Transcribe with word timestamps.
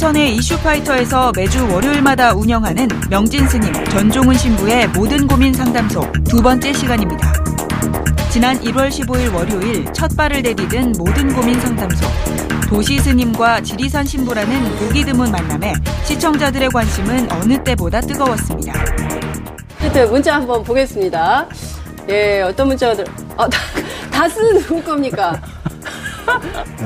장윤선의 0.00 0.36
이슈파이터에서 0.36 1.30
매주 1.36 1.70
월요일마다 1.70 2.32
운영하는 2.32 2.88
명진 3.10 3.46
스님 3.46 3.72
전종훈 3.90 4.34
신부의 4.34 4.88
모든 4.88 5.26
고민 5.28 5.52
상담소 5.52 6.10
두 6.24 6.42
번째 6.42 6.72
시간입니다. 6.72 7.32
지난 8.30 8.58
1월 8.60 8.88
15일 8.88 9.34
월요일 9.34 9.92
첫 9.92 10.16
발을 10.16 10.40
내디딘 10.40 10.94
모든 10.98 11.32
고민 11.34 11.60
상담소 11.60 12.06
도시 12.68 12.98
스님과 12.98 13.60
지리산 13.60 14.06
신부라는 14.06 14.78
보기 14.78 15.04
드문 15.04 15.30
만남에 15.30 15.74
시청자들의 16.04 16.70
관심은 16.70 17.30
어느 17.32 17.62
때보다 17.62 18.00
뜨거웠습니다. 18.00 18.72
일단 19.82 20.10
문자 20.10 20.34
한번 20.36 20.64
보겠습니다. 20.64 21.46
예, 22.08 22.40
어떤 22.40 22.68
문자들? 22.68 23.04
아, 23.36 23.46
다스는 24.10 24.62
누구 24.62 24.82
겁니까? 24.82 25.40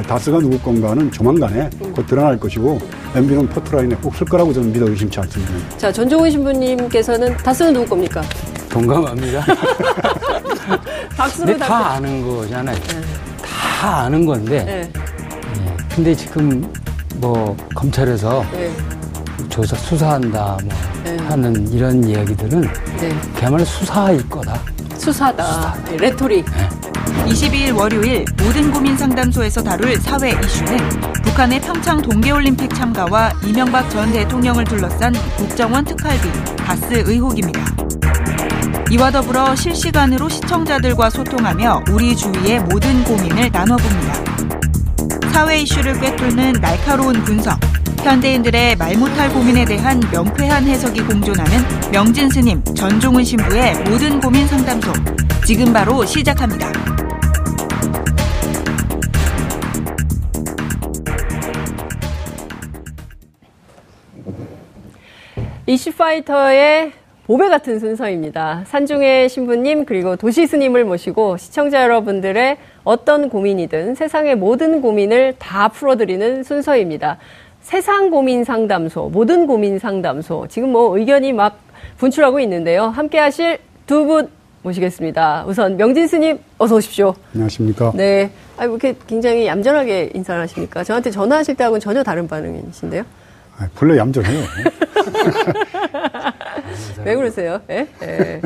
다스가 0.06 0.38
누구 0.40 0.58
건가는 0.58 1.10
조만간에 1.10 1.70
곧 1.94 2.06
드러날 2.06 2.38
것이고 2.38 2.78
MB는 3.14 3.48
포토라인에 3.48 3.94
꼭 3.96 4.14
설 4.14 4.26
거라고 4.26 4.52
저는 4.52 4.72
믿어 4.72 4.86
의심치 4.88 5.18
않습니다. 5.20 5.52
자, 5.78 5.90
전종훈 5.92 6.30
신부님께서는 6.30 7.36
다스는 7.38 7.72
누구 7.72 7.86
겁니까? 7.90 8.22
동감합니다. 8.68 9.44
박수로 11.16 11.56
다 11.58 11.92
아는 11.92 12.26
거잖아요. 12.26 12.76
다 13.42 14.02
아는 14.02 14.24
건데. 14.26 14.64
네. 14.64 14.92
예. 14.92 15.76
근데 15.94 16.14
지금 16.14 16.72
뭐 17.16 17.56
검찰에서 17.74 18.44
네. 18.52 18.70
조사 19.48 19.76
수사한다 19.76 20.58
뭐 20.64 20.72
네. 21.04 21.16
하는 21.28 21.68
이런 21.72 22.02
이야기들은 22.02 22.60
네. 22.98 23.16
그야말로 23.38 23.64
수사일 23.64 24.28
거다. 24.28 24.60
수사다. 25.04 25.74
네, 25.84 25.96
레토릭. 25.98 26.46
22일 27.26 27.76
월요일 27.76 28.24
모든 28.38 28.72
고민 28.72 28.96
상담소에서 28.96 29.62
다룰 29.62 29.98
사회 30.00 30.30
이슈는 30.30 30.78
북한의 31.24 31.60
평창 31.60 32.00
동계올림픽 32.00 32.74
참가와 32.74 33.32
이명박 33.44 33.90
전 33.90 34.10
대통령을 34.12 34.64
둘러싼 34.64 35.12
국정원 35.36 35.84
특활비 35.84 36.26
다스 36.56 37.04
의혹입니다. 37.06 37.60
이와 38.90 39.10
더불어 39.10 39.54
실시간으로 39.54 40.30
시청자들과 40.30 41.10
소통하며 41.10 41.84
우리 41.90 42.16
주위의 42.16 42.60
모든 42.60 43.04
고민을 43.04 43.50
나눠봅니다. 43.52 44.14
사회 45.32 45.58
이슈를 45.58 46.00
꿰뚫는 46.00 46.52
날카로운 46.62 47.22
분석, 47.24 47.60
현대인들의 48.04 48.76
말 48.76 48.96
못할 48.98 49.32
고민에 49.32 49.64
대한 49.64 49.98
명쾌한 50.12 50.64
해석이 50.64 51.00
공존하는 51.02 51.52
명진 51.90 52.28
스님 52.28 52.62
전종훈 52.74 53.24
신부의 53.24 53.74
모든 53.90 54.20
고민 54.20 54.46
상담소 54.46 54.92
지금 55.46 55.72
바로 55.72 56.04
시작합니다. 56.04 56.70
이슈파이터의 65.66 66.92
보배 67.26 67.48
같은 67.48 67.78
순서입니다. 67.78 68.64
산중의 68.66 69.30
신부님 69.30 69.86
그리고 69.86 70.14
도시 70.16 70.46
스님을 70.46 70.84
모시고 70.84 71.38
시청자 71.38 71.82
여러분들의 71.82 72.58
어떤 72.84 73.30
고민이든 73.30 73.94
세상의 73.94 74.36
모든 74.36 74.82
고민을 74.82 75.36
다 75.38 75.68
풀어드리는 75.68 76.42
순서입니다. 76.42 77.16
세상 77.68 78.10
고민 78.10 78.44
상담소, 78.44 79.08
모든 79.10 79.46
고민 79.46 79.78
상담소. 79.78 80.46
지금 80.48 80.70
뭐 80.70 80.96
의견이 80.98 81.32
막 81.32 81.58
분출하고 81.96 82.38
있는데요. 82.40 82.84
함께 82.88 83.18
하실 83.18 83.58
두 83.86 84.04
분 84.04 84.28
모시겠습니다. 84.62 85.44
우선 85.46 85.76
명진 85.78 86.06
스님 86.06 86.38
어서 86.58 86.76
오십시오. 86.76 87.14
안녕하십니까? 87.34 87.92
네. 87.94 88.30
아 88.58 88.64
이렇게 88.64 88.94
굉장히 89.06 89.46
얌전하게 89.46 90.10
인사를 90.14 90.40
하십니까? 90.42 90.84
저한테 90.84 91.10
전화하실 91.10 91.54
때하고는 91.56 91.80
전혀 91.80 92.02
다른 92.02 92.28
반응이신데요. 92.28 93.02
아, 93.58 93.68
본래 93.74 93.96
얌전해요. 93.98 94.44
왜 97.04 97.14
그러세요? 97.14 97.60
예? 97.70 97.86
예. 98.02 98.40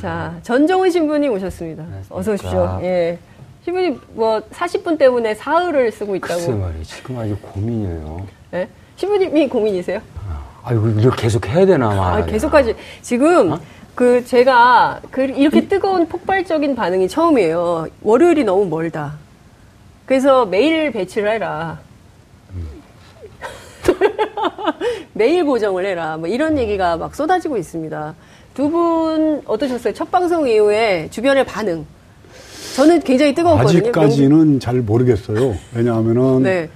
자, 0.00 0.34
전정훈 0.42 0.90
신부님 0.90 1.32
오셨습니다. 1.32 1.84
어서 2.10 2.32
오십시오. 2.32 2.78
예. 2.82 3.18
신부님 3.64 4.00
뭐 4.12 4.40
40분 4.52 4.98
때문에 4.98 5.34
사흘을 5.34 5.90
쓰고 5.92 6.16
있다고. 6.16 6.34
글쎄 6.34 6.52
말이에요. 6.52 6.84
지금 6.84 7.18
아주 7.18 7.36
고민이에요. 7.40 8.26
예? 8.54 8.68
신부님이 8.96 9.48
고민이세요? 9.48 10.00
아이고 10.62 10.88
이렇게 10.90 11.22
계속 11.22 11.46
해야 11.48 11.64
되나 11.66 11.88
말이야. 11.88 12.24
아, 12.24 12.26
계속까지 12.26 12.74
지금 13.02 13.52
어? 13.52 13.60
그 13.94 14.24
제가 14.24 15.00
그 15.10 15.22
이렇게 15.24 15.66
뜨거운 15.68 16.06
폭발적인 16.08 16.74
반응이 16.74 17.08
처음이에요. 17.08 17.86
월요일이 18.02 18.44
너무 18.44 18.66
멀다. 18.66 19.14
그래서 20.06 20.44
매일 20.44 20.90
배치를 20.92 21.30
해라. 21.32 21.78
매일 25.14 25.44
고정을 25.44 25.86
해라. 25.86 26.16
뭐 26.16 26.28
이런 26.28 26.58
얘기가 26.58 26.96
막 26.96 27.14
쏟아지고 27.14 27.56
있습니다. 27.56 28.14
두 28.54 28.68
분 28.70 29.42
어떠셨어요? 29.46 29.92
첫 29.94 30.10
방송 30.10 30.46
이후에 30.48 31.08
주변의 31.10 31.44
반응. 31.46 31.86
저는 32.74 33.00
굉장히 33.02 33.32
뜨거웠거든요. 33.34 33.78
아직까지는 33.78 34.58
잘 34.58 34.80
모르겠어요. 34.80 35.54
왜냐하면은 35.76 36.42
네. 36.42 36.68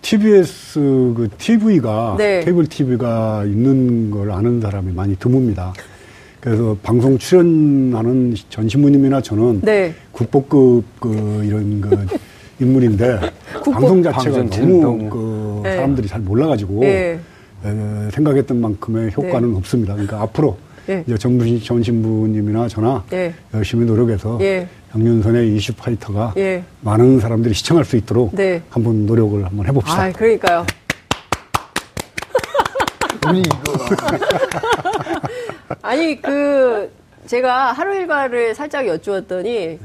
TBS 0.00 0.78
그 1.14 1.28
TV가 1.36 2.14
네. 2.16 2.40
케이블 2.44 2.66
TV가 2.66 3.44
있는 3.44 4.10
걸 4.10 4.30
아는 4.30 4.60
사람이 4.60 4.92
많이 4.92 5.14
드뭅니다. 5.16 5.72
그래서 6.40 6.76
방송 6.82 7.18
출연하는 7.18 8.34
전 8.48 8.68
신부님이나 8.68 9.20
저는 9.20 9.60
네. 9.62 9.94
국보급 10.12 10.84
그 10.98 11.42
이런 11.44 11.80
그 11.80 12.06
인물인데 12.60 13.20
방송 13.70 14.02
자체가 14.02 14.36
방송 14.38 14.80
너무 14.80 14.80
너무. 14.80 15.10
그 15.10 15.60
네. 15.62 15.76
사람들이 15.76 16.08
잘 16.08 16.20
몰라가지고 16.20 16.80
네. 16.80 17.18
에, 17.66 18.10
생각했던 18.12 18.60
만큼의 18.60 19.12
효과는 19.14 19.54
없습니다. 19.56 19.92
그러니까 19.92 20.22
앞으로 20.22 20.56
네. 20.86 21.02
이제 21.06 21.18
정부신 21.18 21.60
전 21.62 21.82
신부님이나 21.82 22.68
저나 22.68 23.04
네. 23.10 23.34
열심히 23.52 23.84
노력해서 23.86 24.38
예. 24.96 25.00
양윤선의 25.00 25.54
이슈 25.56 25.74
파이터가 25.74 26.34
예. 26.36 26.62
많은 26.82 27.20
사람들이 27.20 27.54
시청할 27.54 27.84
수 27.84 27.96
있도록 27.96 28.34
네. 28.34 28.62
한번 28.70 29.06
노력을 29.06 29.44
한번 29.44 29.66
해봅시다. 29.66 30.02
아, 30.02 30.12
그러니까요. 30.12 30.66
우리 33.28 33.40
이거 33.40 33.56
아니 35.82 36.20
그 36.20 36.90
제가 37.26 37.72
하루 37.72 37.94
일과를 37.94 38.54
살짝 38.54 38.86
여쭈었더니 38.86 39.78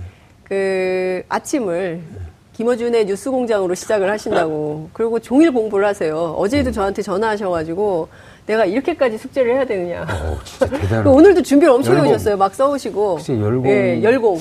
그 0.44 1.24
아침을 1.30 2.02
김어준의 2.53 3.06
뉴스공장으로 3.06 3.74
시작을 3.76 4.09
하신다고 4.12 4.90
그리고 4.91 5.20
종일 5.20 5.53
공부를 5.53 5.88
하세요. 5.88 6.36
어제도 6.38 6.70
저한테 6.72 7.02
전화하셔가지고 7.02 8.09
내가 8.46 8.66
이렇게까지 8.66 9.18
숙제를 9.18 9.56
해야 9.56 9.64
되느냐. 9.66 10.02
어, 10.02 10.38
진짜 10.44 10.66
대단한. 10.68 11.03
그 11.06 11.09
오늘도 11.12 11.41
준비를 11.44 11.74
엄청 11.74 11.94
열공. 11.94 12.09
해오셨어요. 12.09 12.36
막 12.36 12.53
써오시고. 12.53 13.20
열공. 13.30 13.68
예, 13.68 14.03
열공. 14.03 14.38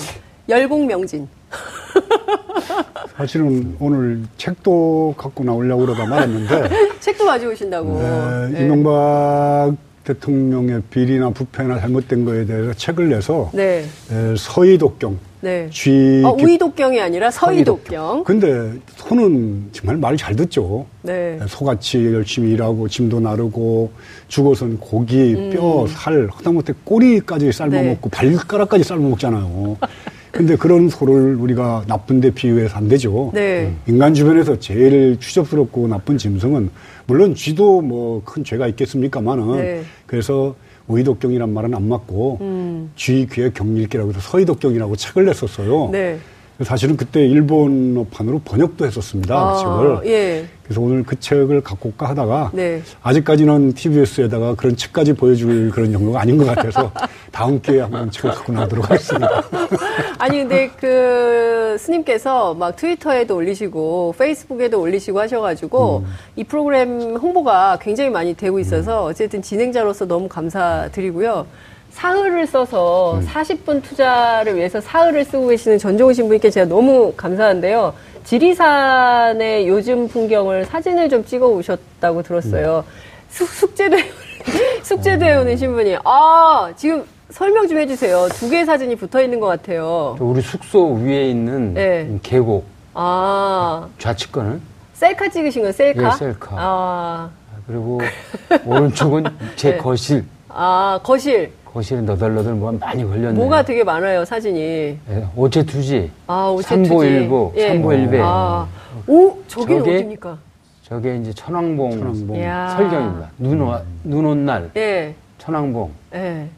열공 0.49 0.87
명진. 0.87 1.29
사실은 3.17 3.77
오늘 3.81 4.23
책도 4.37 5.15
갖고 5.17 5.43
나오려고 5.45 5.87
그러다 5.87 6.07
말았는데 6.07 6.69
책도 7.01 7.25
가지고 7.27 7.53
오신다고. 7.53 8.01
에, 8.01 8.55
예. 8.61 8.65
이명박 8.65 9.75
대통령의 10.05 10.83
비리나 10.91 11.31
부패나 11.31 11.81
잘못된 11.81 12.25
거에 12.25 12.47
대해서 12.47 12.73
책을 12.75 13.11
내서 13.11 13.51
네. 13.53 13.85
에, 14.11 14.35
서희독경, 14.37 15.19
네. 15.43 15.69
쥐 15.71 16.23
어, 16.25 16.31
우이독경이 16.33 16.99
아니라 17.01 17.31
서희독경. 17.31 18.25
근데 18.25 18.73
소는 18.97 19.69
정말 19.73 19.97
말 19.97 20.17
잘 20.17 20.35
듣죠. 20.37 20.87
네. 21.03 21.39
소같이 21.49 22.07
열심히 22.15 22.53
일하고 22.53 22.89
짐도 22.89 23.21
나르고 23.21 23.91
죽어선 24.29 24.79
고기, 24.79 25.51
뼈, 25.53 25.87
살, 25.89 26.29
하다못해 26.33 26.73
꼬리까지 26.85 27.53
삶아 27.53 27.77
음. 27.77 27.83
네. 27.83 27.89
먹고 27.91 28.09
발가락까지 28.09 28.85
삶아 28.85 29.09
먹잖아요. 29.09 29.77
근데 30.31 30.57
그런 30.57 30.89
소를 30.89 31.35
우리가 31.37 31.85
나쁜데 31.87 32.31
비유해서 32.33 32.77
안 32.77 32.89
되죠. 32.89 33.31
네. 33.35 33.73
인간 33.87 34.15
주변에서 34.15 34.59
제일 34.59 35.17
추접스럽고 35.19 35.89
나쁜 35.89 36.19
짐승은 36.19 36.71
물론 37.07 37.35
쥐도 37.35 37.81
뭐 37.83 38.23
큰 38.25 38.45
죄가 38.45 38.67
있겠습니까만은 38.69 39.57
네. 39.57 39.83
그래서 40.07 40.55
의독경이란 40.89 41.53
말은 41.53 41.75
안 41.75 41.89
맞고 41.89 42.39
음. 42.41 42.91
쥐 42.97 43.27
귀의 43.31 43.53
경일기라고 43.53 44.11
해서 44.11 44.21
서의독경이라고 44.21 44.97
책을 44.97 45.25
냈었어요. 45.27 45.91
네. 45.93 46.19
사실은 46.65 46.97
그때 46.97 47.25
일본어판으로 47.25 48.41
번역도 48.41 48.85
했었습니다. 48.85 49.53
그 49.53 49.59
책을. 49.61 50.13
예. 50.13 50.45
그래서 50.65 50.81
오늘 50.81 51.05
그 51.05 51.19
책을 51.19 51.63
갖고 51.63 51.91
올까 51.91 52.09
하다가 52.11 52.51
네. 52.53 52.83
아직까지는 53.03 53.75
TBS에다가 53.75 54.55
그런 54.55 54.77
책까지 54.77 55.15
보여줄 55.15 55.71
그런 55.71 55.93
정도가 55.93 56.21
아닌 56.21 56.37
것 56.37 56.45
같아서 56.47 56.93
다음 57.33 57.63
기회에 57.63 57.83
한번 57.83 58.11
책을 58.11 58.31
갖고 58.33 58.53
나오도록 58.53 58.91
하겠습니다. 58.91 59.43
아니 60.19 60.39
근데 60.39 60.71
그 60.79 61.77
스님께서 61.79 62.55
막 62.55 62.75
트위터에도 62.75 63.37
올리시고 63.37 64.17
페이스북에도 64.19 64.81
올리시고 64.81 65.21
하셔가지고 65.21 66.05
이 66.37 66.45
프로그램 66.45 67.17
홍보가 67.17 67.79
굉장히 67.81 68.11
많이 68.11 68.35
되고 68.35 68.59
있어서 68.59 69.05
어쨌든 69.05 69.41
진행자로서 69.41 70.07
너무 70.07 70.29
감사드리고요. 70.29 71.47
사흘을 71.91 72.47
써서 72.47 73.21
40분 73.27 73.83
투자를 73.83 74.57
위해서 74.57 74.81
사흘을 74.81 75.25
쓰고 75.25 75.49
계시는 75.49 75.79
전종훈 75.79 76.15
신부님께 76.15 76.51
제가 76.51 76.67
너무 76.69 77.13
감사한데요. 77.17 77.95
지리산의 78.25 79.67
요즘 79.69 80.07
풍경을 80.09 80.65
사진을 80.67 81.09
좀 81.09 81.25
찍어 81.25 81.47
오셨다고 81.49 82.23
들었어요. 82.23 82.85
숙- 83.31 83.49
숙제도 83.49 83.97
해- 83.99 84.11
숙제도 84.83 85.25
해오는 85.25 85.57
신부님. 85.57 85.99
아 86.05 86.71
지금 86.77 87.05
설명 87.31 87.67
좀 87.67 87.79
해주세요. 87.79 88.29
두 88.35 88.49
개의 88.49 88.65
사진이 88.65 88.97
붙어 88.97 89.21
있는 89.23 89.41
것 89.41 89.47
같아요. 89.47 90.15
또 90.19 90.31
우리 90.31 90.41
숙소 90.41 90.93
위에 90.95 91.31
있는 91.31 91.75
네. 91.75 92.19
계곡 92.23 92.65
아 92.95 93.87
좌측거는 93.99 94.61
셀카 94.95 95.29
찍으신 95.31 95.63
거 95.63 95.73
셀카? 95.73 96.07
예, 96.07 96.11
셀카. 96.17 96.57
아, 96.59 97.31
그리고 97.67 98.01
오른쪽은 98.65 99.25
제 99.57 99.73
네. 99.73 99.77
거실. 99.79 100.25
아 100.49 100.99
거실. 101.03 101.53
거실에 101.73 102.01
너덜너덜 102.01 102.55
뭐가 102.55 102.79
많이 102.87 103.05
걸렸네. 103.05 103.33
뭐가 103.39 103.63
되게 103.65 103.85
많아요 103.85 104.25
사진이. 104.25 104.59
예, 104.61 105.27
오체 105.37 105.65
투지. 105.65 106.11
아, 106.27 106.49
오체 106.49 106.67
삼보 106.69 106.89
투지. 107.03 107.07
일보, 107.15 107.53
예. 107.57 107.69
삼보 107.69 107.93
일배. 107.93 108.21
아, 108.23 108.67
오, 109.07 109.37
저게- 109.47 109.77
어딥니까? 109.79 110.39
저게 110.83 111.17
이제 111.19 111.33
천왕봉, 111.35 111.91
천왕봉. 111.99 112.37
설경입니다. 112.77 113.31
눈, 113.39 113.61
와, 113.61 113.83
눈 114.05 114.25
온 114.25 114.47
날 114.47 114.71
예, 114.77 115.15
천왕봉. 115.39 115.91
예. 116.15 116.49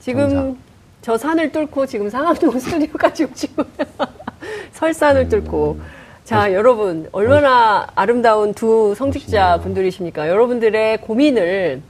지금 0.00 0.28
정상. 0.30 0.56
저 1.02 1.18
산을 1.18 1.52
뚫고 1.52 1.84
지금 1.86 2.08
상암동 2.08 2.56
스튜디오까지 2.58 3.24
오시고 3.24 3.62
설산을 4.72 5.28
뚫고. 5.28 5.78
자, 6.24 6.52
여러분, 6.54 7.08
얼마나 7.12 7.86
아름다운 7.96 8.54
두 8.54 8.94
성직자 8.94 9.58
분들이십니까? 9.62 10.28
여러분들의 10.28 10.98
고민을 11.02 11.82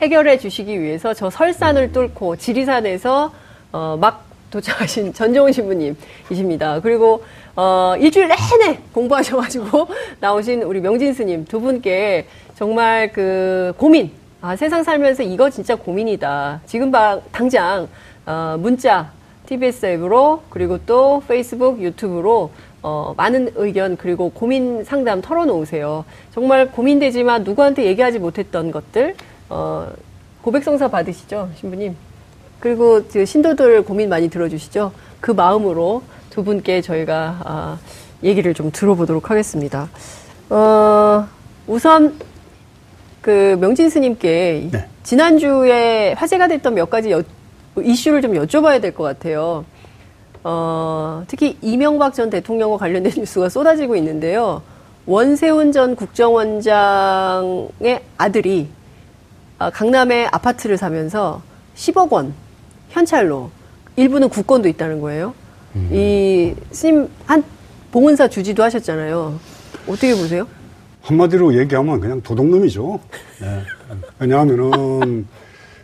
해결해 0.00 0.38
주시기 0.38 0.80
위해서 0.80 1.12
저 1.14 1.28
설산을 1.30 1.92
뚫고 1.92 2.36
지리산에서 2.36 3.32
어, 3.72 3.98
막 4.00 4.24
도착하신 4.50 5.12
전정훈 5.14 5.52
신부님이십니다. 5.52 6.80
그리고 6.80 7.22
어, 7.54 7.94
일주일 7.98 8.28
내내 8.28 8.78
공부하셔가지고 8.92 9.88
나오신 10.20 10.62
우리 10.62 10.80
명진 10.80 11.12
스님 11.12 11.44
두 11.44 11.60
분께 11.60 12.26
정말 12.54 13.12
그 13.12 13.72
고민, 13.76 14.10
아, 14.40 14.56
세상 14.56 14.82
살면서 14.82 15.22
이거 15.22 15.50
진짜 15.50 15.76
고민이다. 15.76 16.62
지금 16.66 16.90
바, 16.90 17.20
당장 17.32 17.88
어, 18.26 18.56
문자, 18.58 19.12
TBS 19.46 19.86
앱으로 19.86 20.42
그리고 20.48 20.78
또 20.86 21.22
페이스북, 21.26 21.80
유튜브로 21.82 22.50
어, 22.82 23.12
많은 23.16 23.50
의견 23.56 23.96
그리고 23.96 24.30
고민 24.30 24.84
상담 24.84 25.20
털어놓으세요. 25.20 26.04
정말 26.32 26.70
고민되지만 26.70 27.44
누구한테 27.44 27.84
얘기하지 27.84 28.18
못했던 28.18 28.70
것들 28.70 29.14
어, 29.50 29.88
고백성사 30.42 30.88
받으시죠, 30.88 31.50
신부님? 31.58 31.94
그리고 32.60 33.02
그 33.12 33.26
신도들 33.26 33.82
고민 33.84 34.08
많이 34.08 34.30
들어주시죠? 34.30 34.92
그 35.20 35.32
마음으로 35.32 36.02
두 36.30 36.42
분께 36.44 36.80
저희가 36.80 37.40
아, 37.44 37.78
얘기를 38.22 38.54
좀 38.54 38.70
들어보도록 38.72 39.30
하겠습니다. 39.30 39.88
어, 40.50 41.26
우선 41.66 42.14
그 43.20 43.56
명진 43.60 43.90
스님께 43.90 44.68
네. 44.72 44.88
지난주에 45.02 46.14
화제가 46.14 46.48
됐던 46.48 46.74
몇 46.74 46.88
가지 46.88 47.10
여- 47.10 47.22
이슈를 47.78 48.22
좀 48.22 48.32
여쭤봐야 48.34 48.80
될 48.80 48.94
것 48.94 49.02
같아요. 49.04 49.64
어, 50.42 51.22
특히 51.28 51.56
이명박 51.60 52.14
전 52.14 52.30
대통령과 52.30 52.78
관련된 52.78 53.12
뉴스가 53.16 53.48
쏟아지고 53.48 53.96
있는데요. 53.96 54.62
원세훈 55.06 55.72
전 55.72 55.96
국정원장의 55.96 58.00
아들이 58.16 58.68
아, 58.70 58.79
강남에 59.68 60.26
아파트를 60.32 60.78
사면서 60.78 61.42
10억 61.76 62.10
원 62.12 62.32
현찰로 62.88 63.50
일부는 63.96 64.30
국권도 64.30 64.68
있다는 64.68 65.00
거예요. 65.00 65.34
이 65.92 66.54
스님 66.70 67.08
한 67.26 67.44
봉은사 67.92 68.28
주지도 68.28 68.62
하셨잖아요. 68.62 69.38
어떻게 69.86 70.14
보세요? 70.14 70.46
한마디로 71.02 71.58
얘기하면 71.58 72.00
그냥 72.00 72.20
도둑놈이죠. 72.22 73.00
예. 73.42 73.62
왜냐하면은 74.18 75.26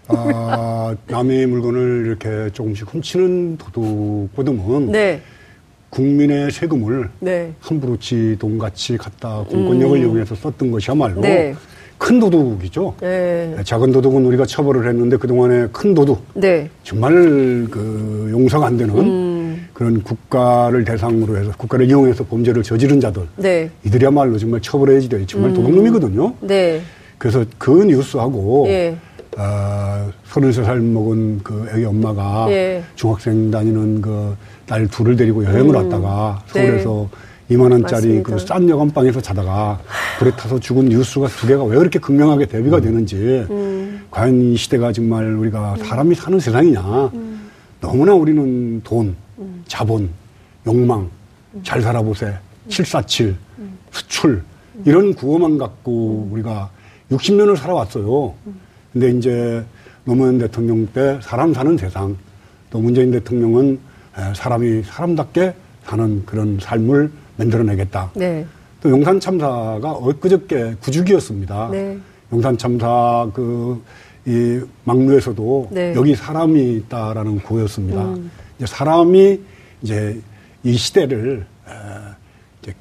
아, 0.08 0.94
남의 1.08 1.46
물건을 1.46 2.06
이렇게 2.06 2.52
조금씩 2.52 2.92
훔치는 2.92 3.58
도둑보다는 3.58 4.92
네, 4.92 5.20
국민의 5.90 6.50
세금을 6.50 7.10
네, 7.20 7.52
함부로 7.60 7.96
지 7.96 8.36
돈같이 8.38 8.96
갖다 8.96 9.42
공권력을 9.48 9.98
이용해서 9.98 10.34
썼던 10.36 10.70
것이야말로 10.70 11.20
네. 11.20 11.54
큰 11.98 12.20
도둑이죠. 12.20 12.94
네, 13.00 13.56
작은 13.64 13.92
도둑은 13.92 14.24
우리가 14.26 14.44
처벌을 14.46 14.88
했는데 14.88 15.16
그동안에 15.16 15.68
큰 15.72 15.94
도둑, 15.94 16.22
네, 16.34 16.68
정말 16.82 17.12
그 17.70 18.28
용서가 18.30 18.66
안 18.66 18.76
되는 18.76 19.66
그런 19.72 20.02
국가를 20.02 20.84
대상으로 20.84 21.36
해서 21.36 21.52
국가를 21.56 21.86
이용해서 21.86 22.24
범죄를 22.24 22.62
저지른 22.62 23.00
자들 23.00 23.22
네, 23.36 23.70
이들이야말로 23.84 24.38
정말 24.38 24.60
처벌해야지 24.60 25.08
돼. 25.08 25.24
정말 25.26 25.52
도둑놈이거든요. 25.54 26.34
네, 26.40 26.80
그래서 27.18 27.44
그 27.58 27.84
뉴스하고 27.84 28.66
예. 28.68 28.96
아, 29.38 30.10
33살 30.30 30.78
먹은 30.80 31.40
그 31.42 31.68
애기 31.74 31.84
엄마가 31.84 32.46
예. 32.50 32.82
중학생 32.94 33.50
다니는 33.50 34.00
그 34.02 34.36
딸 34.66 34.88
둘을 34.88 35.14
데리고 35.14 35.44
여행을 35.44 35.72
왔다가 35.76 36.42
서울에서 36.48 37.08
2만 37.50 37.70
원짜리 37.70 38.18
음. 38.18 38.22
그싼 38.22 38.68
여관방에서 38.68 39.20
자다가 39.20 39.80
불에 40.18 40.32
타서 40.32 40.58
죽은 40.58 40.88
뉴스가 40.88 41.28
두 41.28 41.46
개가 41.46 41.64
왜 41.64 41.76
그렇게 41.78 41.98
극명하게 41.98 42.46
대비가 42.46 42.80
되는지. 42.80 43.46
음. 43.50 44.04
과연 44.10 44.52
이 44.52 44.56
시대가 44.56 44.92
정말 44.92 45.32
우리가 45.34 45.76
사람이 45.78 46.14
사는 46.14 46.40
세상이냐. 46.40 47.10
음. 47.14 47.50
너무나 47.80 48.14
우리는 48.14 48.80
돈, 48.82 49.14
자본, 49.66 50.08
욕망, 50.66 51.08
잘 51.62 51.80
살아보세, 51.82 52.34
747, 52.68 53.36
수출 53.92 54.42
이런 54.84 55.14
구호만 55.14 55.58
갖고 55.58 56.28
우리가 56.32 56.70
60년을 57.10 57.56
살아왔어요. 57.56 58.34
근데 58.92 59.10
이제 59.10 59.64
노무현 60.04 60.38
대통령 60.38 60.86
때 60.86 61.18
사람 61.22 61.52
사는 61.54 61.76
세상, 61.76 62.16
또 62.70 62.80
문재인 62.80 63.10
대통령은 63.12 63.78
에, 64.18 64.34
사람이 64.34 64.82
사람답게 64.82 65.54
사는 65.84 66.24
그런 66.26 66.58
삶을 66.60 67.10
만들어내겠다. 67.36 68.10
네, 68.14 68.46
또 68.82 68.90
용산 68.90 69.18
참사가 69.20 69.92
엊그저께 69.92 70.76
구주기였습니다. 70.80 71.68
네. 71.70 71.98
용산 72.32 72.56
참사 72.58 73.28
그 73.34 73.82
이 74.28 74.60
막루에서도 74.82 75.68
네. 75.70 75.92
음. 75.92 75.96
여기 75.96 76.16
사람이 76.16 76.72
있다라는 76.78 77.38
구호였습니다. 77.42 78.16
이제 78.56 78.66
사람이 78.66 79.38
이제 79.82 80.20
이 80.64 80.76
시대를 80.76 81.46
에, 81.68 81.70
이제 82.60 82.74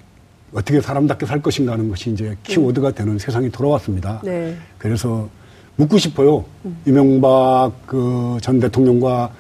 어떻게 0.52 0.82
사람답게 0.82 1.28
살 1.28 1.40
것인가 1.44 1.74
하는 1.74 1.88
것이 1.88 2.10
이제 2.10 2.36
키워드가 2.42 2.94
되는 2.94 3.20
세상이 3.20 3.52
돌아왔습니다. 3.52 4.22
음. 4.24 4.28
네. 4.28 4.58
그래서 4.80 5.30
묻고 5.76 6.00
싶어요. 6.00 6.46
이명박 6.88 7.74
그 7.86 8.40
전 8.42 8.60
대통령과 8.60 9.32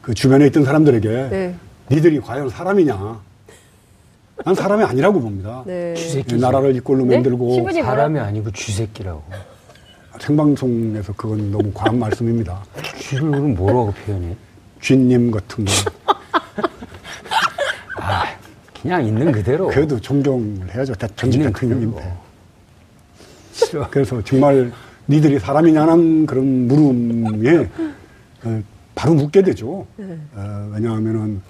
그 0.00 0.14
주변에 0.14 0.48
있던 0.48 0.64
사람들에게 0.64 1.08
네. 1.30 1.54
니들이 1.92 2.18
과연 2.18 2.48
사람이냐? 2.48 3.20
난 4.44 4.54
사람이 4.54 4.82
아니라고 4.84 5.20
봅니다. 5.20 5.62
네. 5.66 5.94
쥐새끼. 5.94 6.36
이 6.36 6.38
나라를 6.40 6.74
이꼴로 6.76 7.04
네? 7.04 7.14
만들고 7.16 7.68
사람이 7.70 8.18
아니고 8.18 8.50
쥐새끼라고. 8.50 9.22
생방송에서 10.20 11.12
그건 11.14 11.50
너무 11.50 11.70
과한 11.72 11.98
말씀입니다. 12.00 12.62
쥐를 12.98 13.30
그럼 13.30 13.54
뭐라고 13.54 13.92
표현해? 13.92 14.36
쥐님 14.80 15.30
같은 15.30 15.64
거. 15.64 15.72
아, 18.00 18.24
그냥 18.80 19.06
있는 19.06 19.30
그대로. 19.32 19.68
그래도 19.68 20.00
존경을 20.00 20.74
해야죠. 20.74 20.94
대- 20.94 21.06
전직 21.14 21.42
대통령인데. 21.42 22.12
싫어. 23.52 23.86
그래서 23.90 24.20
정말 24.24 24.72
니들이 25.08 25.38
사람이냐는 25.38 26.26
그런 26.26 26.66
물음에 26.66 27.68
어, 28.44 28.62
바로 28.94 29.14
묻게 29.14 29.42
되죠. 29.42 29.86
어, 30.34 30.70
왜냐하면은 30.74 31.40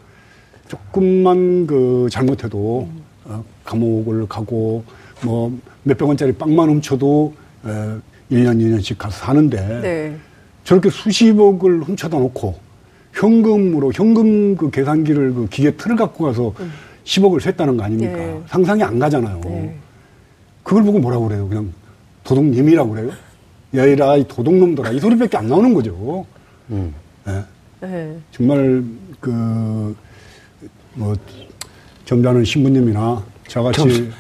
조금만 0.72 1.66
그 1.66 2.08
잘못해도 2.10 2.88
어, 3.26 3.44
감옥을 3.64 4.26
가고 4.26 4.82
뭐 5.22 5.52
몇백 5.82 6.08
원짜리 6.08 6.32
빵만 6.32 6.66
훔쳐도 6.70 7.34
어, 7.64 8.00
1년, 8.30 8.56
2년씩 8.58 8.96
가서 8.96 9.18
사는데 9.26 9.80
네. 9.82 10.16
저렇게 10.64 10.88
수십억을 10.88 11.82
훔쳐다 11.82 12.18
놓고 12.18 12.58
현금으로 13.12 13.92
현금 13.92 14.56
그 14.56 14.70
계산기를 14.70 15.34
그 15.34 15.48
기계 15.50 15.76
틀을 15.76 15.96
갖고 15.96 16.24
가서 16.24 16.54
10억을 17.04 17.38
샜다는 17.40 17.76
거 17.76 17.84
아닙니까? 17.84 18.16
네. 18.16 18.42
상상이 18.46 18.82
안 18.82 18.98
가잖아요. 18.98 19.40
네. 19.44 19.76
그걸 20.62 20.84
보고 20.84 20.98
뭐라고 20.98 21.28
그래요? 21.28 21.48
그냥 21.48 21.70
도둑님이라고 22.24 22.90
그래요? 22.90 23.10
야이라 23.74 24.16
이 24.16 24.26
도둑놈들아 24.26 24.92
이 24.92 25.00
소리밖에 25.00 25.36
안 25.36 25.48
나오는 25.48 25.74
거죠. 25.74 26.24
음. 26.70 26.94
예. 27.28 27.44
네. 27.86 28.16
정말 28.30 28.82
그 29.20 29.94
뭐 30.94 31.14
점잖은 32.04 32.44
신부님이나 32.44 33.24
저같이 33.48 34.10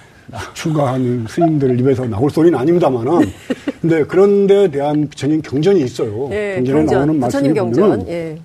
추가하는 0.54 1.26
스님들 1.28 1.78
입에서 1.80 2.06
나올 2.06 2.30
소리는 2.30 2.58
아닙니다만은 2.58 3.30
근데 3.80 4.04
그런 4.04 4.46
데 4.46 4.70
대한 4.70 5.08
부처님 5.08 5.42
경전이 5.42 5.82
있어요. 5.82 6.28
예, 6.32 6.54
경전에 6.56 6.78
경전, 6.78 6.98
나오는 6.98 7.20
말씀이 7.20 7.54
경전. 7.54 7.90
보면 7.90 8.08
예. 8.08 8.38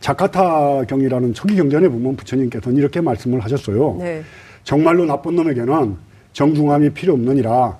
자카타 0.00 0.84
경이라는 0.84 1.34
초기 1.34 1.56
경전에 1.56 1.88
보면 1.88 2.16
부처님께서는 2.16 2.78
이렇게 2.78 3.00
말씀을 3.00 3.40
하셨어요. 3.40 3.96
네. 3.98 4.22
정말로 4.62 5.04
나쁜 5.04 5.34
놈에게는 5.34 5.96
정중함이 6.32 6.90
필요 6.90 7.14
없느니라. 7.14 7.76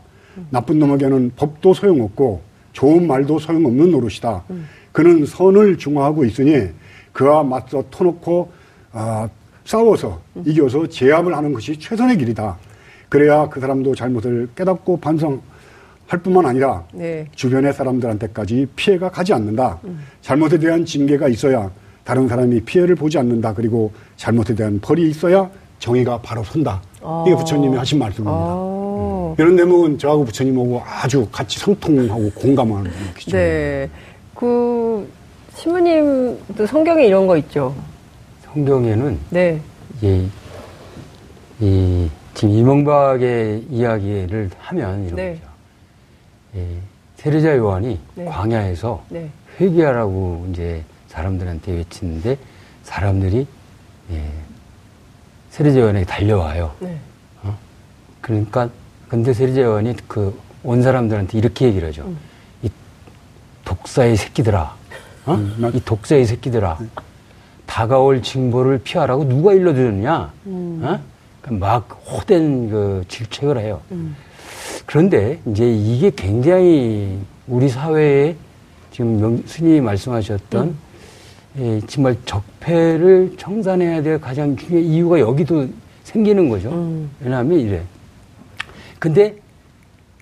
나쁜 0.50 0.78
놈에게는 0.78 1.32
법도 1.36 1.74
소용없고 1.74 2.40
좋은 2.72 3.06
말도 3.06 3.38
소용없는 3.38 3.90
노릇이다. 3.90 4.44
그는 4.92 5.24
선을 5.26 5.78
중화하고 5.78 6.24
있으니 6.24 6.68
그와 7.12 7.42
맞서 7.44 7.84
터놓고 7.90 8.50
아, 8.92 9.28
싸워서 9.64 10.20
이겨서 10.44 10.86
제압을 10.86 11.36
하는 11.36 11.52
것이 11.52 11.78
최선의 11.78 12.18
길이다. 12.18 12.56
그래야 13.08 13.48
그 13.48 13.60
사람도 13.60 13.94
잘못을 13.94 14.48
깨닫고 14.56 14.98
반성할 15.00 15.40
뿐만 16.22 16.46
아니라 16.46 16.84
네. 16.92 17.26
주변의 17.34 17.72
사람들한테까지 17.72 18.68
피해가 18.76 19.10
가지 19.10 19.32
않는다. 19.32 19.78
잘못에 20.22 20.58
대한 20.58 20.84
징계가 20.84 21.28
있어야 21.28 21.70
다른 22.04 22.26
사람이 22.28 22.62
피해를 22.62 22.94
보지 22.94 23.18
않는다. 23.18 23.52
그리고 23.54 23.92
잘못에 24.16 24.54
대한 24.54 24.78
벌이 24.80 25.10
있어야 25.10 25.50
정의가 25.78 26.20
바로 26.22 26.42
선다. 26.44 26.80
이게 27.26 27.36
부처님이 27.36 27.76
하신 27.76 27.98
말씀입니다. 27.98 28.32
아. 28.34 29.34
이런 29.38 29.54
대목은 29.56 29.98
저하고 29.98 30.24
부처님하고 30.24 30.82
아주 30.84 31.28
같이 31.30 31.58
상통하고 31.60 32.30
공감하는 32.32 32.90
기죠. 33.16 33.36
네. 33.36 33.88
그 34.34 35.08
신부님도 35.54 36.66
성경에 36.66 37.06
이런 37.06 37.26
거 37.26 37.36
있죠. 37.36 37.74
성경에는 38.52 39.18
네. 39.30 39.60
이, 40.02 40.28
이 41.60 42.10
지금 42.34 42.54
이명박의 42.54 43.66
이야기를 43.70 44.50
하면 44.58 45.04
이런 45.04 45.16
네. 45.16 45.32
거죠. 45.34 45.48
이 46.54 46.76
세례자 47.16 47.56
요한이 47.56 47.98
네. 48.14 48.24
광야에서 48.26 49.04
네. 49.08 49.28
회개하라고 49.60 50.46
이제 50.50 50.82
사람들한테 51.08 51.72
외치는데 51.72 52.38
사람들이 52.84 53.46
예, 54.12 54.24
세례자 55.50 55.80
요한에게 55.80 56.06
달려와요. 56.06 56.72
네. 56.80 56.98
그러니까 58.20 58.68
근데 59.08 59.32
세례자 59.32 59.62
요한이 59.62 59.94
그 60.06 60.48
온 60.64 60.82
사람들한테 60.82 61.38
이렇게 61.38 61.66
얘기를 61.66 61.86
하죠. 61.88 62.02
음. 62.02 62.18
이 62.62 62.68
독사의 63.64 64.16
새끼들아, 64.16 64.74
어? 65.24 65.34
음, 65.34 65.54
맞- 65.58 65.72
이 65.74 65.80
독사의 65.84 66.26
새끼들아, 66.26 66.76
다가올 67.68 68.22
징벌을 68.22 68.78
피하라고 68.82 69.28
누가 69.28 69.52
일러드렸냐? 69.52 70.32
음. 70.46 70.80
어? 70.82 70.98
그러니까 71.42 71.66
막 71.66 72.02
호된 72.06 72.70
그 72.70 73.04
질책을 73.08 73.58
해요. 73.58 73.80
음. 73.92 74.16
그런데 74.86 75.38
이제 75.46 75.70
이게 75.70 76.10
굉장히 76.10 77.18
우리 77.46 77.68
사회에 77.68 78.34
지금 78.90 79.20
명, 79.20 79.42
스님이 79.46 79.82
말씀하셨던 79.82 80.66
음. 80.66 80.78
예, 81.58 81.80
정말 81.86 82.16
적폐를 82.24 83.34
청산해야 83.36 84.02
될 84.02 84.18
가장 84.18 84.56
중요한 84.56 84.84
이유가 84.84 85.20
여기도 85.20 85.68
생기는 86.04 86.48
거죠. 86.48 86.70
음. 86.70 87.10
왜냐하면 87.20 87.60
이래. 87.60 87.82
근데 88.98 89.36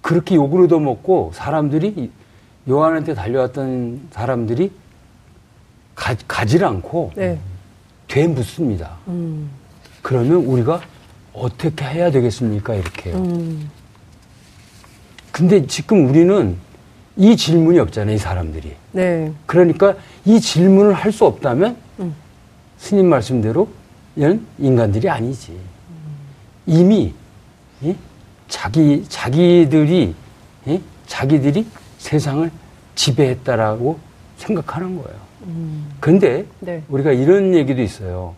그렇게 0.03 0.35
욕을 0.35 0.65
얻어먹고 0.65 1.31
사람들이 1.33 2.11
요한한테 2.69 3.15
달려왔던 3.15 4.09
사람들이 4.11 4.73
가, 5.97 6.15
가질 6.29 6.65
않고 6.65 7.13
네. 7.17 7.39
되묻습니다. 8.07 8.97
음. 9.09 9.51
그러면 10.03 10.37
우리가 10.45 10.81
어떻게 11.33 11.85
해야 11.85 12.11
되겠습니까? 12.13 12.75
이렇게. 12.75 13.11
요 13.11 13.17
음. 13.17 13.69
근데 15.33 15.67
지금 15.67 16.09
우리는 16.09 16.57
이 17.17 17.37
질문이 17.37 17.79
없잖아요, 17.81 18.15
이 18.15 18.19
사람들이. 18.19 18.75
네. 18.93 19.33
그러니까 19.47 19.97
이 20.25 20.39
질문을 20.41 20.93
할 20.93 21.13
수 21.13 21.25
없다면 21.25 21.77
음. 22.01 22.15
스님 22.79 23.09
말씀대로 23.09 23.69
얘는 24.19 24.47
인간들이 24.59 25.09
아니지. 25.09 25.59
이미 26.67 27.15
이? 27.81 27.95
자기 28.49 29.05
자기들이 29.09 30.15
이? 30.67 30.81
자기들이 31.07 31.67
세상을 31.99 32.51
지배했다라고 32.95 33.99
생각하는 34.39 35.01
거예요. 35.03 35.19
그런데 36.01 36.47
네. 36.61 36.83
우리가 36.89 37.13
이런 37.13 37.55
얘기도 37.55 37.83
있어요. 37.83 38.35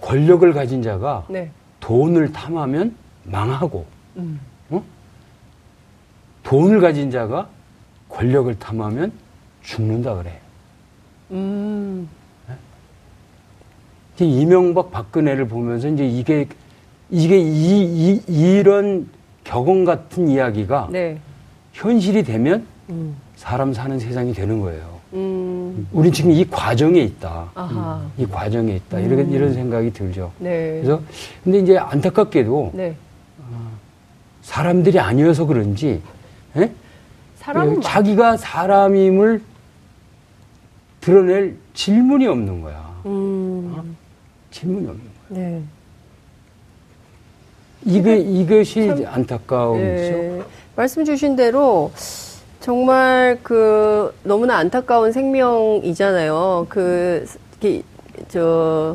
권력을 0.00 0.50
가진 0.52 0.82
자가 0.82 1.26
네. 1.28 1.50
돈을 1.80 2.32
탐하면 2.32 2.94
망하고 3.24 3.84
음. 4.16 4.40
어? 4.70 4.82
돈을 6.44 6.80
가진 6.80 7.10
자가 7.10 7.48
권력을 8.08 8.58
탐하면 8.58 9.12
죽는다 9.62 10.14
그래. 10.16 10.40
음. 11.30 12.08
이제 14.14 14.24
이명박 14.24 14.90
박근혜를 14.90 15.46
보면서 15.46 15.88
이제 15.88 16.06
이게 16.06 16.48
이게 17.10 17.38
이, 17.38 18.22
이, 18.26 18.62
런 18.62 19.08
격언 19.44 19.84
같은 19.84 20.28
이야기가 20.28 20.88
네. 20.90 21.18
현실이 21.72 22.22
되면 22.24 22.66
음. 22.90 23.16
사람 23.38 23.72
사는 23.72 23.98
세상이 24.00 24.34
되는 24.34 24.60
거예요. 24.60 24.98
음. 25.14 25.86
우린 25.92 26.12
지금 26.12 26.32
이 26.32 26.44
과정에 26.44 27.00
있다. 27.00 27.48
아하. 27.54 28.02
이 28.18 28.26
과정에 28.26 28.74
있다. 28.74 28.98
이런 28.98 29.30
이런 29.30 29.54
생각이 29.54 29.92
들죠. 29.92 30.32
네. 30.40 30.80
그래서 30.82 31.00
근데 31.44 31.60
이제 31.60 31.78
안타깝게도 31.78 32.72
네. 32.74 32.94
사람들이 34.42 34.98
아니어서 34.98 35.46
그런지 35.46 36.02
예? 36.56 36.72
막- 37.54 37.80
자기가 37.80 38.36
사람임을 38.36 39.40
드러낼 41.00 41.56
질문이 41.74 42.26
없는 42.26 42.60
거야. 42.60 43.00
음. 43.06 43.96
질문이 44.50 44.88
없는 44.88 45.04
거야. 45.28 45.38
네. 45.40 45.62
이게 47.84 48.18
이것이 48.18 48.88
참- 48.88 49.04
안타까움이죠. 49.06 49.86
네. 49.86 50.42
말씀 50.74 51.04
주신 51.04 51.36
대로 51.36 51.92
정말 52.72 53.38
그 53.42 54.12
너무나 54.24 54.58
안타까운 54.58 55.10
생명이잖아요. 55.10 56.66
그, 56.68 57.24
저, 58.28 58.94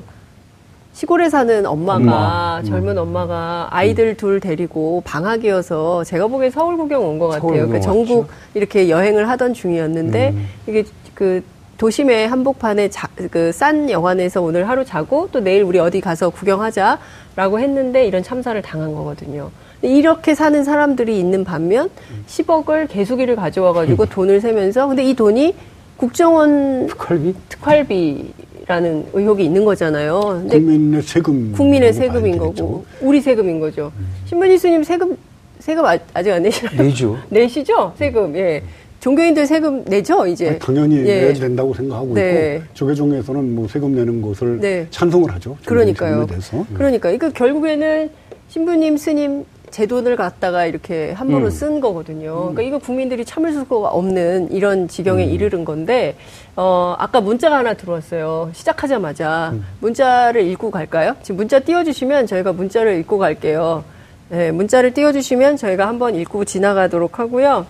시골에 0.94 1.28
사는 1.28 1.66
엄마가, 1.66 1.96
엄마. 1.98 2.60
음. 2.60 2.66
젊은 2.66 2.96
엄마가 3.00 3.70
아이들 3.72 4.16
둘 4.16 4.40
데리고 4.40 5.02
방학이어서 5.06 6.04
제가 6.04 6.28
보기엔 6.28 6.52
서울 6.52 6.78
구경 6.78 7.04
온 7.04 7.18
것 7.18 7.30
같아요. 7.30 7.68
그 7.68 7.82
전국 7.82 8.20
왔죠. 8.20 8.34
이렇게 8.54 8.90
여행을 8.92 9.28
하던 9.30 9.56
중이었는데 9.56 10.30
음. 10.30 10.48
이게 10.68 10.84
그 11.16 11.44
도심의 11.80 12.28
한복판에 12.28 12.92
그 13.32 13.52
싼 13.52 13.90
영화관에서 13.90 14.44
오늘 14.44 14.70
하루 14.70 14.86
자고 14.86 15.30
또 15.32 15.40
내일 15.40 15.64
우리 15.64 15.80
어디 15.80 16.00
가서 16.00 16.30
구경하자라고 16.30 17.60
했는데 17.60 18.06
이런 18.06 18.22
참사를 18.22 18.62
당한 18.62 18.94
거거든요. 18.94 19.50
이렇게 19.88 20.34
사는 20.34 20.64
사람들이 20.64 21.20
있는 21.20 21.44
반면 21.44 21.90
10억을 22.28 22.88
개수기를 22.90 23.36
가져와가지고 23.36 24.06
돈을 24.06 24.40
세면서 24.40 24.88
근데 24.88 25.04
이 25.04 25.14
돈이 25.14 25.54
국정원 25.98 26.88
특활비? 26.88 27.36
특활비라는 27.50 29.06
의혹이 29.14 29.44
있는 29.46 29.66
거잖아요. 29.66 30.20
근데 30.22 30.60
국민의 30.60 31.02
세금. 31.02 31.52
국민의 31.52 31.94
세금인 31.94 32.38
거고 32.38 32.86
우리 33.02 33.20
세금인 33.22 33.60
거죠. 33.60 33.92
신문희 34.26 34.58
스님 34.58 34.84
세금 34.84 35.18
세금 35.60 35.86
아- 35.86 35.98
아직 36.14 36.32
안 36.32 36.44
내시나요? 36.44 36.82
내죠. 36.82 37.18
내시죠 37.30 37.94
세금 37.98 38.36
예 38.36 38.64
종교인들 39.02 39.46
세금 39.46 39.84
내죠 39.86 40.26
이제 40.28 40.50
아니, 40.50 40.60
당연히 40.60 40.98
예. 41.00 41.22
내야지 41.22 41.42
된다고 41.42 41.74
생각하고 41.74 42.14
네. 42.14 42.56
있고 42.62 42.74
조계종에서는 42.74 43.56
뭐 43.56 43.68
세금 43.68 43.96
내는 43.96 44.22
것을 44.22 44.60
네. 44.60 44.88
찬성을 44.92 45.30
하죠. 45.34 45.58
그러니까요. 45.66 46.26
그러니까 46.74 47.10
그러니까 47.10 47.30
결국에는 47.32 48.10
신부님 48.50 48.98
스님 48.98 49.46
제 49.74 49.88
돈을 49.88 50.16
갖다가 50.18 50.68
이렇게 50.68 51.14
함부로 51.14 51.46
음. 51.46 51.50
쓴 51.50 51.82
거거든요. 51.82 52.36
그러니까 52.36 52.62
이거 52.62 52.78
국민들이 52.78 53.26
참을 53.26 53.54
수가 53.54 53.90
없는 53.90 54.52
이런 54.52 54.88
지경에 54.88 55.24
이르는 55.26 55.66
건데 55.66 56.16
어 56.56 56.96
아까 57.00 57.20
문자가 57.20 57.58
하나 57.58 57.74
들어왔어요. 57.74 58.52
시작하자마자 58.54 59.56
문자를 59.80 60.46
읽고 60.46 60.70
갈까요? 60.70 61.16
지금 61.24 61.38
문자 61.38 61.58
띄워주시면 61.60 62.28
저희가 62.28 62.54
문자를 62.54 63.00
읽고 63.00 63.18
갈게요. 63.18 63.84
네, 64.30 64.52
문자를 64.52 64.94
띄워주시면 64.94 65.58
저희가 65.58 65.88
한번 65.88 66.14
읽고 66.14 66.46
지나가도록 66.46 67.18
하고요. 67.18 67.66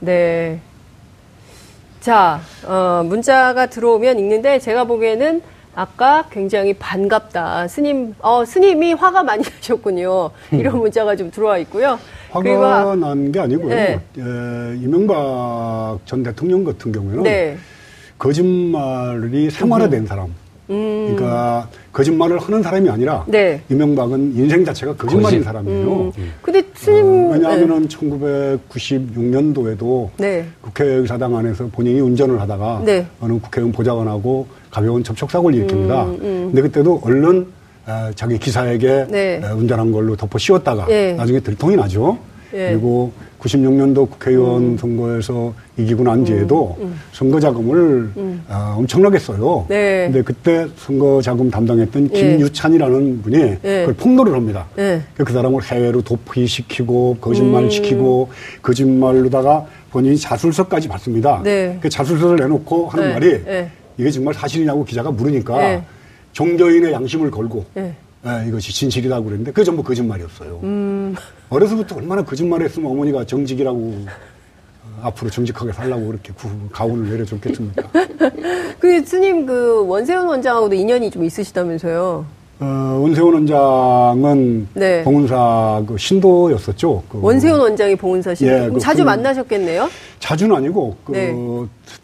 네. 0.00 0.58
자, 2.00 2.40
어, 2.66 3.04
문자가 3.04 3.66
들어오면 3.66 4.18
읽는데 4.18 4.58
제가 4.58 4.82
보기에는 4.82 5.42
아까 5.74 6.24
굉장히 6.30 6.74
반갑다. 6.74 7.68
스님, 7.68 8.14
어, 8.20 8.44
스님이 8.44 8.94
화가 8.94 9.22
많이 9.22 9.42
나셨군요. 9.48 10.30
이런 10.50 10.78
문자가 10.78 11.14
좀 11.16 11.30
들어와 11.30 11.58
있고요. 11.58 11.98
화가 12.30 12.90
아- 12.90 12.94
난게 12.96 13.40
아니고요. 13.40 13.68
네. 13.68 13.92
에, 14.18 14.76
이명박 14.82 15.98
전 16.04 16.22
대통령 16.22 16.64
같은 16.64 16.92
경우에는 16.92 17.22
네. 17.22 17.56
거짓말이 18.18 19.50
생활화된 19.50 20.06
사람. 20.06 20.34
음. 20.70 21.14
그러니까 21.16 21.68
거짓말을 21.92 22.38
하는 22.38 22.62
사람이 22.62 22.88
아니라 22.88 23.24
네. 23.26 23.60
이명박은 23.68 24.34
인생 24.36 24.64
자체가 24.64 24.94
거짓말인 24.96 25.38
거짓. 25.40 25.44
사람이에요. 25.44 26.12
음. 26.16 26.32
근데 26.40 26.62
스님 26.74 27.04
어, 27.04 27.30
왜냐하면은 27.32 27.88
1996년도에도 27.88 30.08
네. 30.18 30.46
국회의사당 30.60 31.36
안에서 31.36 31.66
본인이 31.68 32.00
운전을 32.00 32.40
하다가 32.40 32.82
네. 32.84 33.06
어느 33.20 33.38
국회의원 33.40 33.72
보좌관하고 33.72 34.46
가벼운 34.70 35.02
접촉 35.02 35.30
사고를 35.30 35.66
일으킵니다. 35.66 36.06
음, 36.06 36.18
음. 36.22 36.42
근데 36.52 36.62
그때도 36.62 37.00
얼른 37.04 37.46
에, 37.88 38.12
자기 38.14 38.38
기사에게 38.38 39.06
네. 39.10 39.40
에, 39.42 39.50
운전한 39.52 39.90
걸로 39.90 40.14
덮어 40.16 40.38
씌웠다가 40.38 40.86
예. 40.90 41.14
나중에 41.14 41.40
들통이 41.40 41.76
나죠. 41.76 42.18
예. 42.54 42.70
그리고 42.70 43.12
96년도 43.40 44.10
국회의원 44.10 44.62
음. 44.62 44.78
선거에서 44.78 45.54
이기고 45.76 46.02
난 46.04 46.24
뒤에도 46.24 46.76
선거 47.12 47.40
자금을 47.40 48.10
아, 48.48 48.74
엄청나게 48.78 49.18
써요. 49.18 49.64
네. 49.68 50.04
근데 50.06 50.22
그때 50.22 50.66
선거 50.76 51.22
자금 51.22 51.50
담당했던 51.50 52.10
예. 52.14 52.36
김유찬이라는 52.36 53.22
분이 53.22 53.36
예. 53.36 53.58
그걸 53.62 53.94
폭로를 53.94 54.34
합니다. 54.34 54.66
예. 54.78 55.00
그 55.16 55.32
사람을 55.32 55.62
해외로 55.64 56.02
도피시키고 56.02 57.18
거짓말 57.20 57.70
시키고 57.70 58.28
거짓말로다가 58.62 59.66
본인이 59.90 60.16
자술서까지 60.18 60.88
받습니다. 60.88 61.40
네. 61.42 61.78
그 61.80 61.88
자술서를 61.88 62.36
내놓고 62.36 62.88
하는 62.88 63.08
네. 63.08 63.12
말이 63.14 63.44
네. 63.44 63.70
이게 63.96 64.10
정말 64.10 64.34
사실이냐고 64.34 64.84
기자가 64.84 65.10
물으니까 65.10 65.58
네. 65.58 65.84
종교인의 66.32 66.92
양심을 66.92 67.30
걸고 67.30 67.64
네. 68.22 68.42
예, 68.44 68.48
이것이 68.48 68.72
진실이라고 68.72 69.24
그랬는데 69.24 69.52
그게 69.52 69.64
전부 69.64 69.82
거짓말이었어요. 69.82 70.60
음. 70.62 71.14
어려서부터 71.48 71.96
얼마나 71.96 72.22
거짓말했으면 72.22 72.90
어머니가 72.90 73.24
정직이라고 73.24 73.78
어, 73.78 75.00
앞으로 75.02 75.30
정직하게 75.30 75.72
살라고 75.72 76.06
그렇게 76.06 76.32
구, 76.34 76.48
가훈을 76.70 77.08
내려줬겠습니까? 77.10 77.88
그 78.78 79.04
스님 79.04 79.46
그 79.46 79.86
원세훈 79.86 80.26
원장하고도 80.26 80.74
인연이 80.74 81.10
좀 81.10 81.24
있으시다면서요. 81.24 82.24
어, 82.62 82.98
원세훈 83.00 83.32
원장은 83.32 84.68
네. 84.74 85.02
봉은사 85.02 85.82
그 85.86 85.96
신도였었죠. 85.96 87.02
그 87.08 87.18
원세훈 87.22 87.58
원장이 87.58 87.96
봉은사 87.96 88.34
씨. 88.34 88.44
예, 88.46 88.50
그럼 88.60 88.74
그 88.74 88.80
자주 88.80 88.98
큰- 88.98 89.06
만나셨겠네요. 89.06 89.88
자주는 90.18 90.54
아니고 90.54 90.94
그 91.04 91.12
네. 91.12 91.34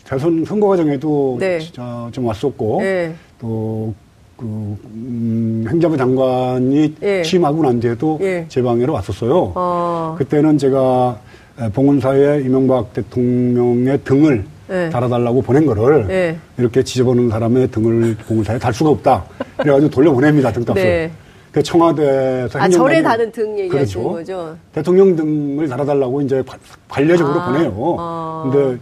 대선 0.04 0.42
선거 0.46 0.68
과정에도 0.68 1.36
네. 1.38 1.58
진짜 1.60 2.08
좀 2.10 2.24
왔었고 2.24 2.78
네. 2.80 3.14
또 3.38 3.92
그, 4.36 4.44
음, 4.44 5.64
행자부 5.68 5.96
장관이 5.96 6.94
예. 7.02 7.22
취임하고 7.22 7.62
난 7.62 7.80
뒤에도 7.80 8.18
예. 8.20 8.44
제 8.48 8.60
방에로 8.62 8.92
왔었어요. 8.92 9.52
어. 9.54 10.14
그때는 10.18 10.58
제가 10.58 11.18
에, 11.58 11.70
봉은사에 11.70 12.42
이명박 12.42 12.92
대통령의 12.92 14.00
등을 14.04 14.44
네. 14.68 14.90
달아달라고 14.90 15.40
보낸 15.42 15.64
거를 15.64 16.06
네. 16.06 16.36
이렇게 16.58 16.82
지저보는 16.82 17.30
사람의 17.30 17.70
등을 17.70 18.16
봉은사에 18.26 18.58
달 18.58 18.74
수가 18.74 18.90
없다. 18.90 19.24
그래가지고 19.56 19.90
돌려보냅니다, 19.90 20.52
등값을. 20.52 20.82
네. 20.82 21.10
그 21.52 21.62
청와대에서 21.62 22.58
아, 22.58 22.68
절에 22.68 23.02
다른 23.02 23.32
등 23.32 23.58
얘기하시는 23.58 24.04
그렇죠. 24.04 24.12
거죠? 24.12 24.56
대통령 24.74 25.16
등을 25.16 25.66
달아달라고 25.68 26.20
이제 26.20 26.42
관- 26.46 26.58
관례적으로 26.88 27.40
아, 27.40 27.46
보내요. 27.52 27.96
아. 27.98 28.50
근데 28.52 28.78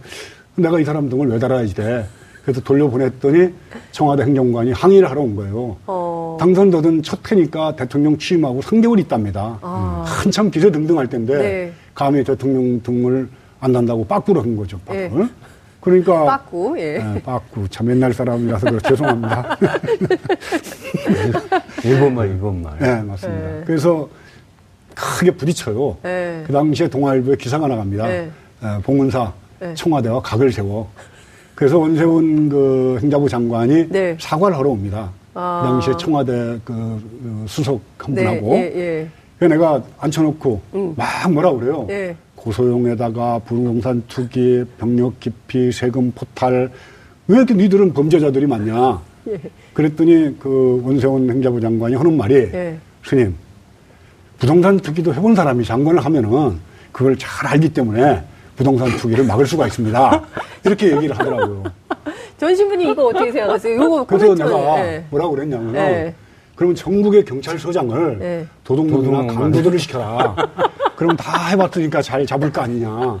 내가 0.55 0.79
이 0.81 0.83
사람 0.83 1.07
등을 1.07 1.29
왜 1.29 1.39
달아야지 1.39 1.73
돼. 1.73 2.05
그래서 2.45 2.61
돌려보냈더니 2.61 3.49
청와대 3.91 4.23
행정관이 4.23 4.71
항의를 4.71 5.09
하러 5.09 5.21
온 5.21 5.35
거예요. 5.35 5.77
어. 5.87 6.37
당선되던 6.39 7.01
첫 7.01 7.19
해니까 7.31 7.75
대통령 7.75 8.17
취임하고 8.19 8.61
3개월 8.61 8.99
있답니다. 8.99 9.57
아. 9.63 10.03
한참 10.05 10.51
기세등등할 10.51 11.07
때인데 11.07 11.37
네. 11.37 11.73
감히 11.95 12.23
대통령 12.23 12.81
등을 12.83 13.27
안 13.59 13.73
단다고 13.73 14.05
빠꾸를 14.05 14.43
한 14.43 14.55
거죠. 14.55 14.79
네. 14.87 15.09
빠꾸를. 15.09 15.27
그러니까 15.81 16.25
빠꾸, 16.25 16.75
예. 16.79 16.95
예, 16.95 17.21
빠꾸 17.21 17.67
참 17.69 17.91
옛날 17.91 18.11
사람이라서 18.13 18.71
그래 18.71 18.79
죄송합니다. 18.87 19.57
일본말, 21.83 22.29
일본말. 22.29 22.77
네, 22.79 23.01
맞습니다. 23.03 23.47
네. 23.47 23.63
그래서 23.65 24.09
크게 24.95 25.31
부딪혀요. 25.31 25.97
네. 26.01 26.43
그 26.45 26.53
당시에 26.53 26.87
동아일보에 26.87 27.35
기사가 27.35 27.67
나갑니다. 27.67 28.07
네. 28.07 28.31
에, 28.63 28.81
봉은사 28.81 29.31
네. 29.59 29.73
청와대와 29.75 30.21
각을 30.21 30.51
세워. 30.51 30.89
그래서 31.55 31.79
원세훈 31.79 32.49
그 32.49 32.99
행자부 33.01 33.29
장관이 33.29 33.87
네. 33.89 34.17
사과를 34.19 34.57
하러 34.57 34.69
옵니다. 34.69 35.09
아. 35.33 35.61
그 35.63 35.69
당시에 35.69 35.93
청와대 35.97 36.31
그, 36.63 36.73
그 37.23 37.45
수석 37.47 37.79
한 37.97 38.13
네, 38.13 38.23
분하고. 38.23 38.55
예, 38.55 38.61
예. 38.75 39.07
그래서 39.39 39.53
내가 39.55 39.83
앉혀놓고 39.97 40.61
음. 40.75 40.93
막 40.95 41.31
뭐라 41.31 41.53
그래요. 41.53 41.87
예. 41.89 42.15
고소용에다가 42.35 43.39
부동산 43.39 44.03
투기, 44.07 44.63
병력 44.77 45.19
기피, 45.19 45.71
세금 45.71 46.11
포탈. 46.11 46.69
왜 47.27 47.37
이렇게 47.37 47.53
니들은 47.53 47.93
범죄자들이 47.93 48.45
많냐. 48.45 49.01
예. 49.29 49.39
그랬더니 49.73 50.37
그 50.39 50.81
원세훈 50.83 51.29
행자부 51.29 51.59
장관이 51.59 51.95
하는 51.95 52.17
말이 52.17 52.35
예. 52.35 52.77
스님, 53.03 53.33
부동산 54.37 54.77
투기도 54.77 55.13
해본 55.13 55.35
사람이 55.35 55.63
장관을 55.63 56.03
하면은 56.03 56.59
그걸 56.91 57.17
잘 57.17 57.47
알기 57.47 57.69
때문에 57.69 58.23
부동산 58.55 58.89
투기를 58.97 59.25
막을 59.25 59.45
수가 59.45 59.67
있습니다. 59.67 60.21
이렇게 60.63 60.95
얘기를 60.95 61.17
하더라고요. 61.17 61.63
전 62.37 62.55
신부님 62.55 62.91
이거 62.91 63.07
어떻게 63.07 63.31
생각하세요? 63.31 63.75
이거 63.75 64.05
그래서. 64.05 64.35
내가 64.35 64.79
예. 64.79 65.05
뭐라고 65.09 65.35
그랬냐면, 65.35 65.73
네. 65.73 66.13
그러면 66.55 66.75
전국의 66.75 67.25
경찰서장을 67.25 68.19
네. 68.19 68.47
도둑놈이나. 68.63 69.33
강도들을 69.33 69.77
시켜라. 69.79 70.35
그럼 70.95 71.17
다 71.17 71.47
해봤으니까 71.47 72.01
잘 72.01 72.25
잡을 72.25 72.51
거 72.51 72.61
아니냐. 72.61 73.19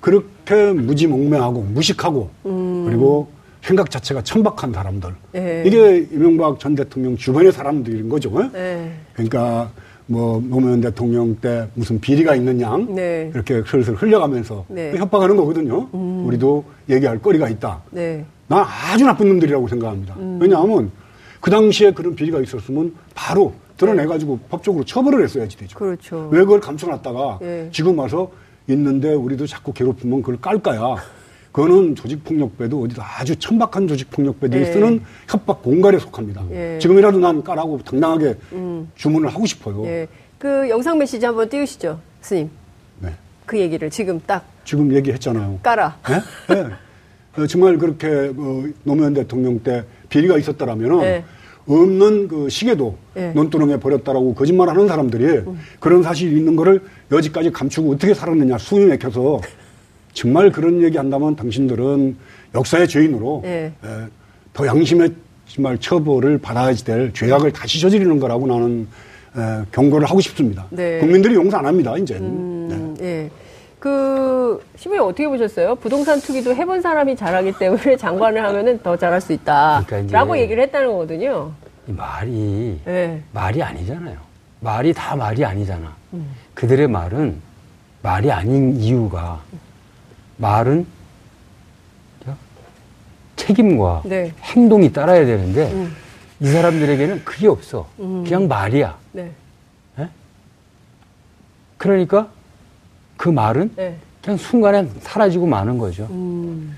그렇게 0.00 0.72
무지몽매하고 0.72 1.60
무식하고 1.62 2.30
음. 2.46 2.84
그리고 2.86 3.28
생각 3.62 3.90
자체가 3.90 4.22
천박한 4.22 4.72
사람들. 4.72 5.14
네. 5.32 5.64
이게 5.66 6.06
이명박 6.12 6.58
전 6.60 6.74
대통령 6.74 7.16
주변의 7.16 7.52
사람들인 7.52 8.08
거죠. 8.08 8.30
네. 8.52 8.92
그러니까 9.14 9.70
뭐 10.10 10.42
노무현 10.44 10.80
대통령 10.80 11.36
때 11.36 11.68
무슨 11.74 12.00
비리가 12.00 12.34
있는 12.34 12.60
양 12.60 12.92
네. 12.96 13.30
이렇게 13.32 13.62
슬슬 13.64 13.94
흘려가면서 13.94 14.64
네. 14.66 14.90
음. 14.90 14.96
협박하는 14.96 15.36
거거든요. 15.36 15.88
우리도 15.92 16.64
얘기할 16.88 17.22
거리가 17.22 17.48
있다. 17.48 17.80
네. 17.92 18.24
난 18.48 18.64
아주 18.64 19.04
나쁜 19.04 19.28
놈들이라고 19.28 19.68
생각합니다. 19.68 20.16
음. 20.18 20.38
왜냐하면 20.42 20.90
그 21.40 21.48
당시에 21.48 21.92
그런 21.92 22.16
비리가 22.16 22.40
있었으면 22.40 22.92
바로 23.14 23.52
드러내가지고 23.76 24.40
법적으로 24.50 24.84
처벌을 24.84 25.22
했어야지 25.22 25.56
되죠. 25.56 25.78
그렇죠. 25.78 26.28
왜 26.32 26.40
그걸 26.40 26.58
감춰놨다가 26.58 27.38
예. 27.42 27.68
지금 27.72 27.96
와서 27.96 28.32
있는데 28.66 29.14
우리도 29.14 29.46
자꾸 29.46 29.72
괴롭히면 29.72 30.22
그걸 30.22 30.40
깔까야. 30.40 30.96
그거는 31.52 31.96
조직폭력배도 31.96 32.82
어디도 32.82 33.02
아주 33.02 33.34
천박한 33.36 33.88
조직폭력배들이 33.88 34.60
예. 34.60 34.72
쓰는 34.72 35.02
협박 35.28 35.62
공갈에 35.62 35.98
속합니다. 35.98 36.44
예. 36.52 36.78
지금이라도 36.80 37.18
난 37.18 37.42
까라고 37.42 37.80
당당하게 37.84 38.36
주문을 38.94 39.28
하고 39.28 39.46
싶어요. 39.46 39.84
예. 39.86 40.06
그 40.38 40.68
영상 40.68 40.96
메시지 40.98 41.26
한번 41.26 41.48
띄우시죠, 41.48 41.98
스님. 42.20 42.50
네. 43.00 43.14
그 43.46 43.58
얘기를 43.58 43.90
지금 43.90 44.20
딱 44.24 44.44
지금 44.64 44.94
얘기했잖아요. 44.94 45.58
깔아. 45.62 45.98
네? 46.08 46.54
네. 46.54 46.66
어, 47.36 47.46
정말 47.46 47.78
그렇게 47.78 48.06
어, 48.08 48.64
노무현 48.84 49.14
대통령 49.14 49.58
때 49.60 49.84
비리가 50.08 50.38
있었더라면 50.38 51.00
네. 51.00 51.24
없는 51.66 52.28
그 52.28 52.48
시계도 52.48 52.96
네. 53.14 53.32
논두렁에 53.32 53.78
버렸다라고 53.78 54.34
거짓말하는 54.34 54.88
사람들이 54.88 55.42
그런 55.78 56.02
사실이 56.02 56.36
있는 56.36 56.56
거를 56.56 56.82
여지까지 57.12 57.52
감추고 57.52 57.92
어떻게 57.92 58.14
살았느냐 58.14 58.58
숨이 58.58 58.86
막혀서 58.86 59.40
정말 60.12 60.50
그런 60.50 60.82
얘기 60.82 60.96
한다면 60.96 61.36
당신들은 61.36 62.16
역사의 62.54 62.88
죄인으로 62.88 63.40
네. 63.44 63.72
에, 63.84 63.88
더 64.52 64.66
양심의 64.66 65.12
정말 65.46 65.78
처벌을 65.78 66.38
받아야지 66.38 66.84
될 66.84 67.12
죄악을 67.12 67.52
다시 67.52 67.80
저지르는 67.80 68.18
거라고 68.20 68.46
나는 68.46 68.88
에, 69.36 69.64
경고를 69.72 70.08
하고 70.08 70.20
싶습니다. 70.20 70.66
네. 70.70 70.98
국민들이 70.98 71.34
용서 71.34 71.58
안 71.58 71.66
합니다 71.66 71.96
이제. 71.96 72.14
네. 72.14 72.20
음, 72.20 72.96
예. 73.00 73.30
그, 73.78 74.62
신부님 74.76 75.02
어떻게 75.04 75.26
보셨어요? 75.26 75.74
부동산 75.76 76.20
투기도 76.20 76.54
해본 76.54 76.82
사람이 76.82 77.16
잘하기 77.16 77.52
때문에 77.58 77.96
장관을 77.96 78.44
하면은 78.44 78.78
더 78.82 78.96
잘할 78.96 79.20
수 79.20 79.32
있다. 79.32 79.84
그러니까 79.86 79.98
이제- 80.06 80.12
라고 80.12 80.36
얘기를 80.38 80.62
했다는 80.64 80.88
거거든요. 80.88 81.50
이 81.88 81.92
말이 81.92 82.78
예. 82.86 83.20
말이 83.32 83.62
아니잖아요. 83.62 84.16
말이 84.60 84.92
다 84.92 85.16
말이 85.16 85.42
아니잖아. 85.44 85.94
음. 86.12 86.30
그들의 86.52 86.88
말은 86.88 87.36
말이 88.02 88.30
아닌 88.30 88.76
이유가 88.76 89.40
말은 90.40 90.86
저, 92.24 92.34
책임과 93.36 94.02
네. 94.06 94.32
행동이 94.42 94.92
따라야 94.92 95.24
되는데 95.26 95.70
음. 95.72 95.94
이 96.40 96.46
사람들에게는 96.46 97.24
그게 97.24 97.46
없어. 97.46 97.86
그냥 97.96 98.48
말이야. 98.48 98.96
네. 99.12 99.30
그러니까 101.76 102.28
그 103.16 103.30
말은 103.30 103.72
네. 103.74 103.96
그냥 104.22 104.36
순간에 104.36 104.86
사라지고 105.00 105.46
마는 105.46 105.78
거죠. 105.78 106.06
음, 106.10 106.76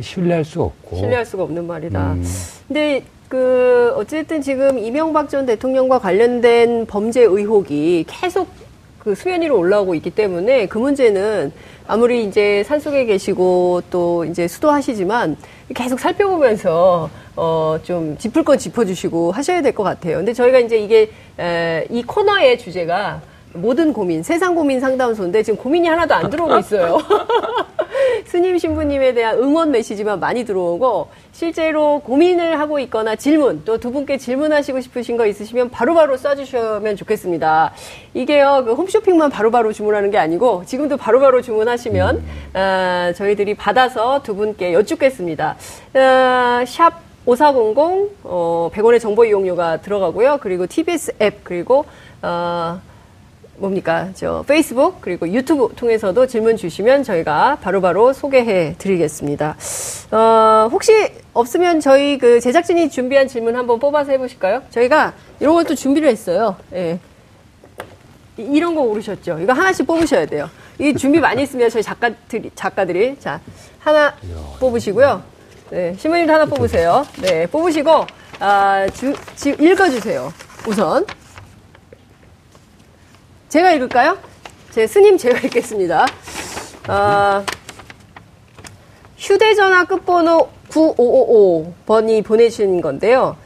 신뢰할 0.00 0.44
수 0.44 0.62
없고. 0.62 0.96
신뢰할 0.96 1.26
수가 1.26 1.42
없는 1.42 1.66
말이다. 1.66 2.12
음. 2.12 2.24
근데 2.68 3.02
그 3.28 3.92
어쨌든 3.96 4.40
지금 4.40 4.78
이명박 4.78 5.28
전 5.28 5.44
대통령과 5.44 5.98
관련된 5.98 6.86
범죄 6.86 7.22
의혹이 7.22 8.04
계속 8.06 8.48
그 9.00 9.16
수면 9.16 9.42
위로 9.42 9.58
올라오고 9.58 9.96
있기 9.96 10.10
때문에 10.10 10.66
그 10.66 10.78
문제는 10.78 11.52
아무리 11.86 12.24
이제 12.24 12.62
산속에 12.64 13.04
계시고 13.04 13.82
또 13.90 14.24
이제 14.24 14.48
수도하시지만 14.48 15.36
계속 15.74 16.00
살펴보면서 16.00 17.10
어, 17.36 17.78
좀 17.82 18.16
짚을 18.16 18.42
건 18.44 18.56
짚어주시고 18.58 19.32
하셔야 19.32 19.60
될 19.60 19.74
것 19.74 19.82
같아요. 19.82 20.16
근데 20.16 20.32
저희가 20.32 20.60
이제 20.60 20.78
이게, 20.78 21.10
에, 21.38 21.86
이 21.90 22.02
코너의 22.02 22.58
주제가 22.58 23.20
모든 23.54 23.92
고민, 23.92 24.22
세상 24.22 24.54
고민 24.54 24.80
상담소인데 24.80 25.42
지금 25.42 25.58
고민이 25.58 25.88
하나도 25.88 26.14
안 26.14 26.30
들어오고 26.30 26.58
있어요. 26.58 26.98
스님 28.26 28.58
신부님에 28.58 29.14
대한 29.14 29.38
응원 29.38 29.70
메시지만 29.70 30.18
많이 30.18 30.44
들어오고 30.44 31.08
실제로 31.32 32.00
고민을 32.00 32.58
하고 32.58 32.78
있거나 32.80 33.14
질문 33.16 33.64
또 33.64 33.78
두 33.84 33.90
분께 33.92 34.16
질문하시고 34.16 34.80
싶으신 34.80 35.18
거 35.18 35.26
있으시면 35.26 35.68
바로바로 35.68 36.16
쏴주시면 36.16 36.96
좋겠습니다. 36.96 37.72
이게요 38.14 38.62
그 38.64 38.72
홈쇼핑만 38.72 39.30
바로바로 39.30 39.74
주문하는 39.74 40.10
게 40.10 40.16
아니고 40.16 40.62
지금도 40.64 40.96
바로바로 40.96 41.42
주문하시면 41.42 42.24
아, 42.54 43.12
저희들이 43.14 43.54
받아서 43.56 44.22
두 44.22 44.34
분께 44.34 44.72
여쭙겠습니다. 44.72 45.56
아, 45.94 46.64
샵 46.66 46.94
5400, 47.26 48.16
어, 48.24 48.70
100원의 48.72 49.00
정보 49.00 49.24
이용료가 49.24 49.82
들어가고요. 49.82 50.38
그리고 50.40 50.66
TBS 50.66 51.12
앱, 51.22 51.44
그리고, 51.44 51.84
어, 52.22 52.80
뭡니까, 53.56 54.08
저, 54.14 54.44
페이스북, 54.46 55.00
그리고 55.00 55.28
유튜브 55.28 55.72
통해서도 55.76 56.26
질문 56.26 56.56
주시면 56.56 57.04
저희가 57.04 57.58
바로 57.62 57.80
바로 57.80 58.12
소개해 58.12 58.74
드리겠습니다. 58.78 59.56
어, 60.10 60.68
혹시 60.72 60.92
없으면 61.32 61.80
저희 61.80 62.18
그 62.18 62.40
제작진이 62.40 62.90
준비한 62.90 63.28
질문 63.28 63.54
한번 63.56 63.78
뽑아서 63.78 64.10
해 64.12 64.18
보실까요? 64.18 64.62
저희가 64.70 65.14
이런 65.40 65.54
것도 65.54 65.74
준비를 65.76 66.08
했어요. 66.08 66.56
예. 66.72 66.98
이- 68.36 68.42
이런 68.42 68.74
거 68.74 68.80
오르셨죠? 68.82 69.38
이거 69.40 69.52
하나씩 69.52 69.86
뽑으셔야 69.86 70.26
돼요. 70.26 70.50
이 70.80 70.92
준비 70.94 71.20
많이 71.20 71.42
했으면 71.42 71.70
저희 71.70 71.82
작가들이, 71.84 72.50
작가들이. 72.56 73.16
자, 73.20 73.40
하나 73.78 74.14
뽑으시고요. 74.58 75.22
네, 75.70 75.94
신부님도 75.96 76.32
하나 76.32 76.44
뽑으세요. 76.46 77.06
네, 77.22 77.46
뽑으시고, 77.46 78.04
아, 78.40 78.86
주, 78.92 79.14
지, 79.36 79.50
읽어 79.60 79.88
주세요. 79.88 80.32
우선. 80.66 81.06
제가 83.54 83.70
읽을까요? 83.70 84.18
제 84.72 84.84
스님 84.84 85.16
제가 85.16 85.38
읽겠습니다. 85.38 86.06
아, 86.88 87.44
휴대전화 89.16 89.84
끝번호 89.84 90.48
9555번이 90.70 92.24
보내주신 92.24 92.80
건데요. 92.80 93.36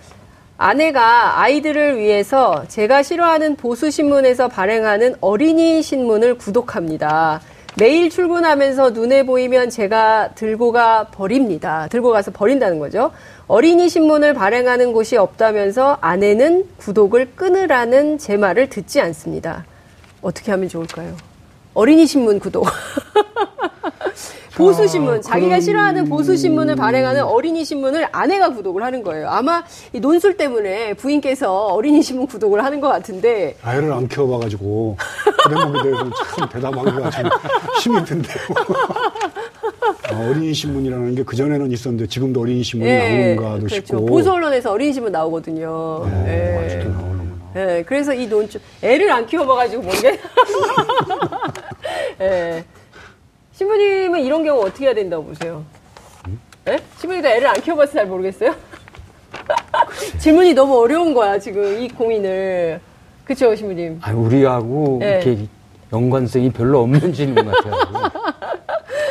아내가 0.57 1.43
아이들을 1.43 1.99
위해서 1.99 2.65
제가 2.69 3.03
싫어하는 3.03 3.57
보수신문에서 3.57 4.49
발행하는 4.49 5.17
어린이 5.21 5.83
신문을 5.83 6.39
구독합니다. 6.39 7.43
매일 7.79 8.09
출근하면서 8.09 8.93
눈에 8.93 9.27
보이면 9.27 9.69
제가 9.69 10.31
들고 10.35 10.73
가 10.73 11.09
버립니다. 11.13 11.87
들고 11.91 12.13
가서 12.13 12.31
버린다는 12.31 12.79
거죠. 12.79 13.13
어린이 13.47 13.91
신문을 13.91 14.33
발행하는 14.33 14.95
곳이 14.95 15.19
없다면서 15.19 15.99
아내는 16.01 16.67
구독을 16.79 17.33
끊으라는 17.37 18.17
제 18.17 18.39
말을 18.39 18.71
듣지 18.71 19.03
않습니다. 19.03 19.67
어떻게 20.21 20.51
하면 20.53 20.69
좋을까요? 20.69 21.15
어린이 21.75 22.07
신문 22.07 22.39
구독. 22.39 22.67
보수 24.57 24.89
신문, 24.89 25.23
자기가 25.23 25.47
그런- 25.51 25.61
싫어하는 25.61 26.09
보수 26.09 26.37
신문을 26.37 26.75
발행하는 26.75 27.23
어린이 27.23 27.65
신문을 27.65 28.09
아내가 28.11 28.53
구독을 28.53 28.83
하는 28.83 29.05
거예요. 29.05 29.29
아마 29.29 29.63
이 29.93 30.01
논술 30.01 30.37
때문에 30.37 30.95
부인께서 30.95 31.67
어린이 31.67 32.03
신문 32.03 32.27
구독을 32.27 32.65
하는 32.65 32.81
것 32.81 32.89
같은데 32.89 33.55
아이를 33.63 33.93
안 33.93 34.09
키워봐가지고 34.09 34.97
그 35.45 35.49
대목에 35.55 35.83
대해서 35.85 36.11
참 36.37 36.49
대담하기가 36.49 37.11
좀 37.11 37.31
힘이 37.81 38.05
든데요. 38.05 38.37
아, 40.11 40.29
어린이 40.29 40.53
신문이라는 40.53 41.15
게 41.15 41.23
그 41.23 41.37
전에는 41.37 41.71
있었는데 41.71 42.09
지금도 42.09 42.41
어린이 42.41 42.65
신문이 42.65 42.91
나오는가도 43.37 43.57
그렇죠. 43.59 43.75
싶고 43.77 44.07
보수 44.07 44.33
언론에서 44.33 44.73
어린이 44.73 44.93
신문 44.93 45.13
나오거든요. 45.13 46.05
네, 46.25 46.59
예. 46.59 46.67
아직도 46.67 46.89
나오는 46.99 47.38
예, 47.57 47.85
그래서 47.87 48.15
이 48.15 48.27
논줄 48.27 48.61
애를 48.83 49.11
안 49.11 49.27
키워봐가지고 49.27 49.83
모르겠. 49.83 50.21
예. 52.21 52.65
신부님은 53.53 54.21
이런 54.21 54.45
경우 54.45 54.65
어떻게 54.65 54.87
해야 54.87 54.95
된다고 54.95 55.25
보세요? 55.25 55.65
예? 56.69 56.79
신부님도 56.99 57.29
애를 57.29 57.49
안 57.49 57.61
키워봐서 57.61 57.93
잘 57.93 58.07
모르겠어요? 58.07 58.55
질문이 60.19 60.55
너무 60.55 60.79
어려운 60.79 61.15
거야 61.15 61.39
지금 61.39 61.81
이 61.81 61.89
고민을. 61.89 62.81
그쵸 63.25 63.55
신부님? 63.55 63.99
아, 64.03 64.13
우리하고 64.13 64.99
네. 65.01 65.21
이렇게 65.23 65.47
연관성이 65.93 66.51
별로 66.51 66.81
없는 66.83 67.13
질문 67.13 67.51
같아요. 67.51 68.11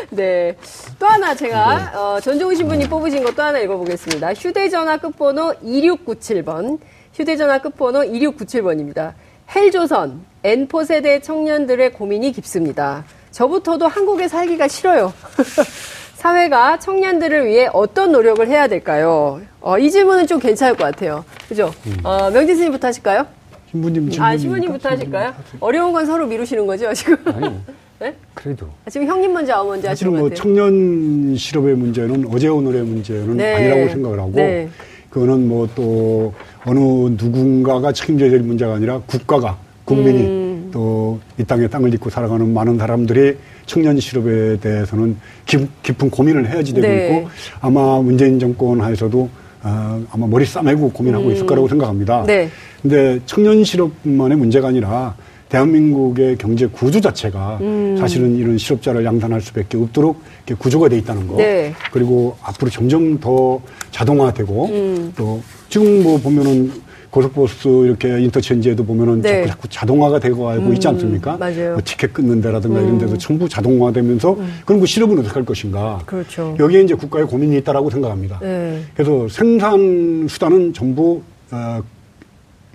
네. 0.10 0.56
또 1.00 1.06
하나 1.06 1.36
제가 1.36 1.92
어, 1.96 2.20
전종훈 2.20 2.56
신부님 2.56 2.90
뽑으신 2.90 3.24
거또 3.24 3.42
하나 3.42 3.60
읽어보겠습니다. 3.60 4.34
휴대전화 4.34 4.98
끝번호 4.98 5.54
2697번. 5.64 6.80
휴대전화 7.14 7.60
끝번호 7.60 8.02
2697번입니다. 8.02 9.14
헬조선, 9.56 10.26
N포 10.44 10.84
세대 10.84 11.20
청년들의 11.20 11.94
고민이 11.94 12.32
깊습니다. 12.32 13.06
저부터도 13.32 13.88
한국에 13.88 14.28
살기가 14.28 14.68
싫어요. 14.68 15.14
사회가 16.16 16.80
청년들을 16.80 17.46
위해 17.46 17.70
어떤 17.74 18.12
노력을 18.12 18.46
해야 18.48 18.68
될까요? 18.68 19.42
어, 19.62 19.78
이 19.78 19.90
질문은 19.92 20.28
좀 20.28 20.40
괜찮을 20.40 20.76
것 20.76 20.84
같아요. 20.86 21.24
그죠? 21.48 21.72
어, 22.04 22.30
명진 22.32 22.56
스님부터 22.56 22.88
하실까요? 22.88 23.28
신부님 23.72 24.10
질문. 24.10 24.28
아, 24.28 24.38
신부님부터 24.38 24.90
하실까요? 24.90 25.34
어려운 25.60 25.94
건 25.94 26.06
서로 26.06 26.26
미루시는 26.26 26.66
거죠, 26.66 26.92
지금? 26.94 27.18
아니, 27.28 27.60
네? 28.00 28.16
그래도. 28.34 28.68
아, 28.86 28.90
지금 28.90 29.08
형님 29.08 29.34
먼저, 29.34 29.54
아우 29.54 29.68
먼저 29.68 29.90
하시는 29.90 30.16
뭐. 30.16 30.30
청년 30.34 31.36
실업의 31.36 31.76
문제는 31.76 32.26
어제 32.32 32.48
오늘의 32.48 32.84
문제는 32.84 33.38
네. 33.38 33.56
아니라고 33.56 33.90
생각을 33.90 34.20
하고 34.20 34.32
네. 34.32 34.70
그거는 35.10 35.48
뭐 35.48 35.68
또 35.76 36.34
어느 36.66 36.80
누군가가 36.80 37.92
책임져야 37.92 38.30
될 38.30 38.42
문제가 38.42 38.76
아니라 38.76 39.00
국가가 39.06 39.58
국민이 39.86 40.26
음. 40.26 40.70
또이 40.72 41.46
땅에 41.48 41.68
땅을 41.68 41.90
딛고 41.92 42.10
살아가는 42.10 42.54
많은 42.54 42.78
사람들이 42.78 43.38
청년 43.66 44.00
실업에 44.00 44.58
대해서는 44.60 45.18
깊, 45.46 45.68
깊은 45.82 46.10
고민을 46.10 46.50
해야지 46.50 46.74
되고 46.74 46.86
네. 46.88 47.18
있고 47.20 47.30
아마 47.62 48.00
문재인 48.02 48.38
정권 48.38 48.82
하에서도 48.82 49.30
어, 49.64 50.02
아마 50.12 50.28
머리 50.28 50.46
싸매고 50.46 50.92
고민하고 50.92 51.32
있을 51.32 51.46
거라고 51.46 51.68
생각합니다. 51.68 52.22
음. 52.22 52.28
네. 52.28 52.50
근데 52.82 53.20
청년 53.26 53.64
실업뿐만의 53.64 54.38
문제가 54.38 54.68
아니라 54.68 55.16
대한민국의 55.50 56.38
경제 56.38 56.68
구조 56.68 57.00
자체가 57.00 57.60
음. 57.62 57.96
사실은 57.98 58.36
이런 58.36 58.58
실업자를 58.58 59.06
양산할 59.06 59.42
수밖에 59.42 59.78
없도록 59.78 60.22
이렇게 60.46 60.62
구조가 60.62 60.90
돼 60.90 60.98
있다는 60.98 61.28
거. 61.28 61.38
네. 61.38 61.74
그리고 61.92 62.36
앞으로 62.42 62.70
점점 62.70 63.20
더 63.20 63.62
자동화되고 63.92 64.66
음. 64.66 65.14
또 65.16 65.42
지금 65.70 66.04
뭐 66.04 66.18
보면은 66.20 66.72
고속버스 67.10 67.68
이렇게 67.86 68.20
인터체인지에도 68.20 68.86
보면은 68.86 69.22
네. 69.22 69.46
자꾸 69.46 69.48
자꾸 69.48 69.68
자동화가 69.70 70.20
되고 70.20 70.44
가고 70.44 70.74
있지 70.74 70.88
않습니까? 70.90 71.38
맞아요. 71.38 71.70
음. 71.70 71.74
뭐 71.74 71.82
티켓 71.84 72.14
끊는 72.14 72.42
데라든가 72.42 72.82
이런 72.82 72.98
데도 72.98 73.18
전부 73.18 73.48
자동화되면서 73.48 74.38
그럼 74.66 74.82
그 74.82 74.86
실업은 74.86 75.18
어떻게 75.18 75.34
할 75.34 75.46
것인가? 75.46 76.02
그렇죠. 76.06 76.56
여기에 76.60 76.82
이제 76.84 76.94
국가의 76.94 77.26
고민이 77.26 77.58
있다라고 77.58 77.90
생각합니다. 77.90 78.40
네. 78.42 78.82
그래서 78.94 79.28
생산 79.30 80.28
수단은 80.30 80.74
전부 80.74 81.22
어, 81.50 81.82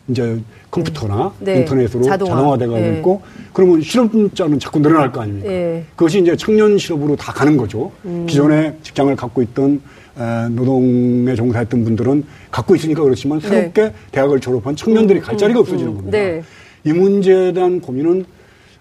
이제 0.09 0.39
컴퓨터나 0.71 1.33
네. 1.39 1.59
인터넷으로 1.59 2.03
자동화. 2.03 2.37
자동화. 2.37 2.59
되고 2.59 2.75
네. 2.75 2.97
있고 2.97 3.23
그러면 3.53 3.81
실업자는 3.81 4.59
자꾸 4.59 4.81
늘어날 4.81 5.13
거 5.13 5.23
아닙니까? 5.23 5.49
네. 5.49 5.85
그것이 5.95 6.21
이제 6.21 6.37
청년 6.37 6.77
실업으로 6.77 7.15
다 7.17 7.33
가는 7.33 7.57
거죠. 7.57 7.93
음. 8.05 8.27
기존에 8.27 8.77
직장을 8.83 9.15
갖고 9.15 9.43
있던 9.43 9.81
에, 10.19 10.49
노동에 10.51 11.35
종사했던 11.35 11.85
분들은 11.85 12.25
갖고 12.51 12.75
있으니까 12.75 13.03
그렇지만 13.03 13.41
새롭게 13.41 13.93
대학을 14.11 14.41
졸업한 14.41 14.77
청년들이 14.77 15.21
갈 15.21 15.39
자리가 15.39 15.61
없어지는 15.61 15.95
겁니다. 15.95 16.19
네. 16.19 16.43
이 16.85 16.93
문제에 16.93 17.53
대한 17.53 17.81
고민은 17.81 18.25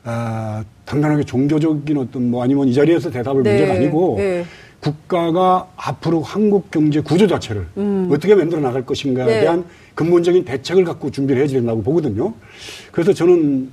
아, 0.03 0.63
단단하게 0.85 1.23
종교적인 1.23 1.95
어떤 1.97 2.31
뭐 2.31 2.43
아니면 2.43 2.67
이 2.67 2.73
자리에서 2.73 3.11
대답을 3.11 3.43
네. 3.43 3.51
문제가 3.51 3.73
아니고 3.75 4.15
네. 4.17 4.43
국가가 4.79 5.67
앞으로 5.77 6.21
한국 6.23 6.71
경제 6.71 6.99
구조 7.01 7.27
자체를 7.27 7.67
어떻게 8.09 8.33
만들어 8.33 8.59
나갈 8.59 8.83
것인가에 8.83 9.25
음. 9.25 9.27
네. 9.27 9.39
대한 9.41 9.63
근본적인 9.95 10.45
대책을 10.45 10.83
갖고 10.83 11.11
준비를 11.11 11.41
해야 11.41 11.47
된다고 11.47 11.81
보거든요. 11.81 12.33
그래서 12.91 13.13
저는 13.13 13.69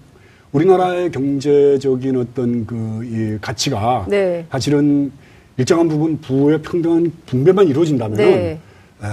우리나라의 0.52 1.10
경제적인 1.10 2.16
어떤 2.16 2.66
그이 2.66 3.38
가치가 3.40 4.06
네. 4.08 4.46
사실은 4.50 5.12
일정한 5.56 5.88
부분 5.88 6.18
부의 6.20 6.62
평등한 6.62 7.12
분배만 7.26 7.68
이루어진다면 7.68 8.16
네. 8.16 8.60
에, 9.02 9.06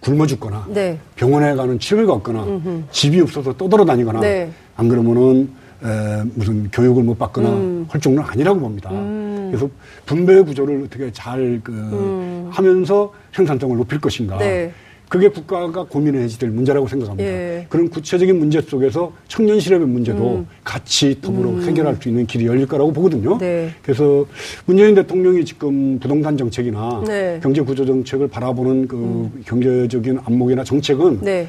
굶어 0.00 0.26
죽거나 0.26 0.66
네. 0.68 0.98
병원에 1.16 1.54
가는 1.54 1.78
치료를 1.78 2.06
받거나 2.06 2.46
집이 2.90 3.20
없어서 3.20 3.56
떠돌아다니거나 3.56 4.20
네. 4.20 4.50
안 4.76 4.88
그러면은 4.88 5.50
에, 5.82 6.22
무슨 6.34 6.70
교육을 6.70 7.02
못 7.02 7.18
받거나 7.18 7.48
음. 7.48 7.86
할 7.88 8.00
정도는 8.00 8.28
아니라고 8.30 8.60
봅니다. 8.60 8.90
그래서 8.90 9.68
분배 10.06 10.40
구조를 10.40 10.84
어떻게 10.86 11.10
잘 11.12 11.60
그, 11.64 12.48
하면서 12.50 13.12
생산성을 13.32 13.76
높일 13.76 14.00
것인가. 14.00 14.38
네. 14.38 14.72
그게 15.10 15.28
국가가 15.28 15.82
고민해야지 15.82 16.38
될 16.38 16.50
문제라고 16.50 16.86
생각합니다. 16.86 17.28
예. 17.28 17.66
그런 17.68 17.90
구체적인 17.90 18.38
문제 18.38 18.60
속에서 18.60 19.12
청년 19.26 19.58
실업의 19.58 19.88
문제도 19.88 20.36
음. 20.36 20.46
같이 20.62 21.20
더불어 21.20 21.58
해결할 21.62 21.96
수 22.00 22.08
있는 22.08 22.24
길이 22.28 22.46
열릴 22.46 22.64
거라고 22.64 22.92
보거든요. 22.92 23.36
네. 23.38 23.70
그래서 23.82 24.24
문재인 24.66 24.94
대통령이 24.94 25.44
지금 25.44 25.98
부동산 25.98 26.36
정책이나 26.36 27.02
네. 27.04 27.34
음. 27.34 27.40
경제 27.42 27.60
구조 27.60 27.84
정책을 27.84 28.28
바라보는 28.28 28.86
그 28.86 29.42
경제적인 29.46 30.20
안목이나 30.26 30.62
정책은 30.62 31.18
네. 31.22 31.48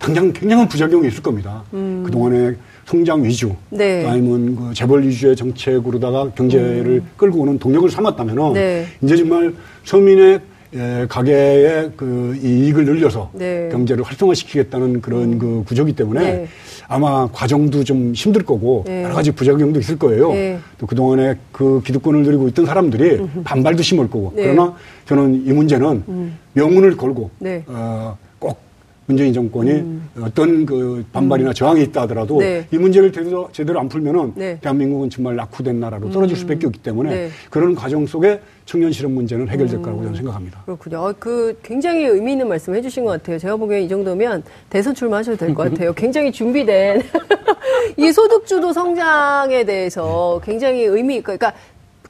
당장 0.00 0.32
굉장한 0.32 0.66
부작용이 0.66 1.06
있을 1.06 1.22
겁니다. 1.22 1.62
그동안에 1.70 2.56
성장 2.84 3.22
위주, 3.22 3.50
음. 3.50 3.78
네. 3.78 4.04
아니면 4.08 4.56
그 4.56 4.74
재벌 4.74 5.06
위주의 5.06 5.36
정책으로다가 5.36 6.32
경제를 6.32 7.04
끌고 7.16 7.42
오는 7.42 7.60
동력을 7.60 7.88
삼았다면은 7.88 8.54
네. 8.54 8.86
이제 9.02 9.16
정말 9.16 9.54
서민의 9.84 10.40
에, 10.74 11.06
가계의 11.08 11.92
그 11.96 12.38
이익을 12.42 12.84
늘려서 12.84 13.30
네. 13.32 13.68
경제를 13.72 14.04
활성화시키겠다는 14.04 15.00
그런 15.00 15.38
그 15.38 15.64
구조기 15.66 15.94
때문에 15.94 16.20
네. 16.20 16.48
아마 16.88 17.28
과정도 17.32 17.84
좀 17.84 18.12
힘들 18.14 18.44
거고 18.44 18.84
네. 18.86 19.04
여러 19.04 19.14
가지 19.14 19.30
부작용도 19.30 19.80
있을 19.80 19.98
거예요. 19.98 20.32
네. 20.32 20.58
또 20.78 20.86
그동안에 20.86 21.36
그 21.52 21.82
기득권을 21.84 22.22
누리고 22.22 22.48
있던 22.48 22.66
사람들이 22.66 23.20
반발도 23.44 23.82
심을 23.82 24.08
거고 24.10 24.32
네. 24.36 24.42
그러나 24.42 24.74
저는 25.06 25.46
이 25.46 25.52
문제는 25.52 26.32
명운을 26.52 26.96
걸고 26.96 27.30
네. 27.38 27.64
어, 27.66 28.16
꼭 28.38 28.67
문재인 29.08 29.32
정권이 29.32 30.00
어떤 30.20 30.66
그 30.66 31.02
반발이나 31.14 31.54
저항이 31.54 31.82
있다 31.84 32.02
하더라도 32.02 32.36
음. 32.36 32.40
네. 32.40 32.66
이 32.70 32.76
문제를 32.76 33.10
제대로, 33.10 33.48
제대로 33.52 33.80
안 33.80 33.88
풀면은 33.88 34.34
네. 34.36 34.58
대한민국은 34.60 35.08
정말 35.08 35.34
낙후된 35.34 35.80
나라로 35.80 36.10
떨어질 36.10 36.36
수밖에 36.36 36.66
없기 36.66 36.80
때문에 36.82 37.10
네. 37.10 37.28
그런 37.48 37.74
과정 37.74 38.06
속에 38.06 38.38
청년 38.66 38.92
실업 38.92 39.10
문제는 39.12 39.48
해결될 39.48 39.78
음. 39.78 39.82
거라고 39.82 40.02
저는 40.02 40.16
생각합니다. 40.16 40.60
그렇군요. 40.66 40.98
어, 40.98 41.14
그 41.18 41.58
굉장히 41.62 42.04
의미 42.04 42.32
있는 42.32 42.48
말씀 42.48 42.74
해주신 42.74 43.06
것 43.06 43.12
같아요. 43.12 43.38
제가 43.38 43.56
보기엔 43.56 43.82
이 43.82 43.88
정도면 43.88 44.42
대선 44.68 44.94
출마하셔도 44.94 45.38
될 45.38 45.54
것 45.54 45.62
같아요. 45.72 45.94
굉장히 45.94 46.30
준비된 46.30 47.00
이 47.96 48.12
소득주도 48.12 48.74
성장에 48.74 49.64
대해서 49.64 50.38
굉장히 50.44 50.82
의미 50.84 51.14
있고, 51.16 51.32
그러니까 51.32 51.54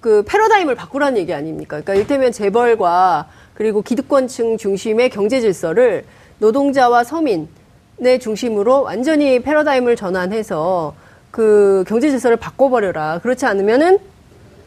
그 0.01 0.25
패러다임을 0.27 0.75
바꾸라는 0.75 1.17
얘기 1.19 1.33
아닙니까? 1.33 1.81
그러니까 1.81 1.95
일테면 1.95 2.33
재벌과 2.33 3.29
그리고 3.55 3.83
기득권층 3.83 4.57
중심의 4.57 5.11
경제 5.11 5.41
질서를 5.41 6.05
노동자와 6.39 7.05
서민의 7.05 8.19
중심으로 8.21 8.83
완전히 8.83 9.41
패러다임을 9.41 9.97
전환해서 9.97 10.95
그 11.31 11.85
경제 11.87 12.11
질서를 12.11 12.37
바꿔버려라. 12.37 13.21
그렇지 13.23 13.47
않으면은 13.47 13.99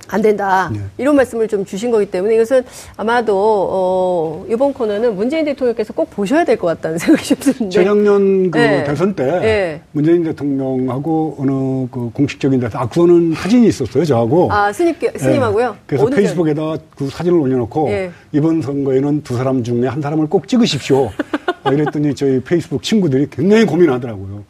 안 0.07 0.21
된다. 0.21 0.69
네. 0.73 0.79
이런 0.97 1.15
말씀을 1.15 1.47
좀 1.47 1.63
주신 1.65 1.89
거기 1.91 2.05
때문에 2.05 2.35
이것은 2.35 2.63
아마도 2.97 3.33
어, 3.71 4.45
이번 4.49 4.73
코너는 4.73 5.15
문재인 5.15 5.45
대통령께서 5.45 5.93
꼭 5.93 6.09
보셔야 6.09 6.43
될 6.43 6.57
것 6.57 6.67
같다는 6.67 6.97
생각이 6.99 7.27
좀 7.27 7.37
드는데. 7.39 7.69
재작년 7.69 8.51
그 8.51 8.57
네. 8.57 8.83
대선 8.83 9.15
때 9.15 9.23
네. 9.39 9.81
문재인 9.93 10.23
대통령하고 10.23 11.35
어느 11.39 11.51
그 11.91 12.09
공식적인 12.13 12.59
데서 12.59 12.77
악수하는 12.79 13.33
사진이 13.35 13.67
있었어요, 13.67 14.03
저하고. 14.05 14.51
아 14.51 14.71
스님 14.71 14.95
스님하고요. 15.15 15.75
예. 15.77 15.81
그래서 15.87 16.05
어느 16.05 16.13
날? 16.15 16.21
페이스북에다 16.21 16.75
그 16.95 17.09
사진을 17.09 17.39
올려놓고 17.39 17.89
예. 17.89 18.11
이번 18.31 18.61
선거에는 18.61 19.23
두 19.23 19.35
사람 19.37 19.63
중에 19.63 19.87
한 19.87 20.01
사람을 20.01 20.27
꼭 20.27 20.47
찍으십시오. 20.47 21.09
아, 21.63 21.71
이랬더니 21.71 22.15
저희 22.15 22.41
페이스북 22.41 22.81
친구들이 22.81 23.27
굉장히 23.29 23.65
고민하더라고요. 23.65 24.43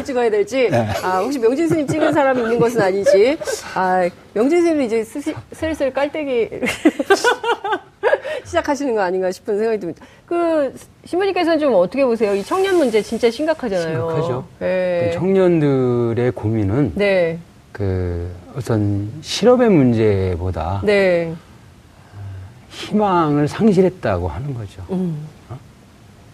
누굴 0.00 0.04
찍어야 0.04 0.30
될지. 0.30 0.68
네. 0.70 0.88
아 1.02 1.18
혹시 1.20 1.38
명진 1.38 1.68
스님 1.68 1.86
찍은 1.86 2.12
사람이 2.12 2.42
있는 2.42 2.58
것은 2.58 2.80
아니지. 2.80 3.38
아 3.74 4.08
명진 4.34 4.62
스님도 4.62 4.82
이제 4.84 5.04
슬- 5.04 5.34
슬슬 5.52 5.92
깔때기 5.92 6.48
시작하시는 8.44 8.94
거 8.94 9.02
아닌가 9.02 9.30
싶은 9.30 9.56
생각이 9.58 9.78
듭니다. 9.78 10.04
그 10.26 10.74
신부님께서는 11.04 11.58
좀 11.58 11.74
어떻게 11.74 12.04
보세요? 12.04 12.34
이 12.34 12.42
청년 12.42 12.76
문제 12.76 13.02
진짜 13.02 13.30
심각하잖아요. 13.30 13.98
심각하죠. 14.10 14.44
네. 14.58 15.10
그 15.12 15.18
청년들의 15.18 16.32
고민은 16.32 16.92
네. 16.96 17.38
그 17.72 18.30
어떤 18.56 19.10
실업의 19.20 19.68
문제보다 19.70 20.80
네. 20.84 21.32
희망을 22.70 23.46
상실했다고 23.48 24.28
하는 24.28 24.54
거죠. 24.54 24.82
음. 24.90 25.26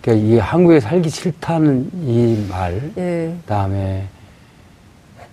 그러니까 0.07 0.25
이 0.25 0.38
한국에 0.38 0.79
살기 0.79 1.11
싫다는 1.11 1.90
이 2.05 2.47
말, 2.49 2.92
예. 2.97 3.35
그다음에 3.40 4.07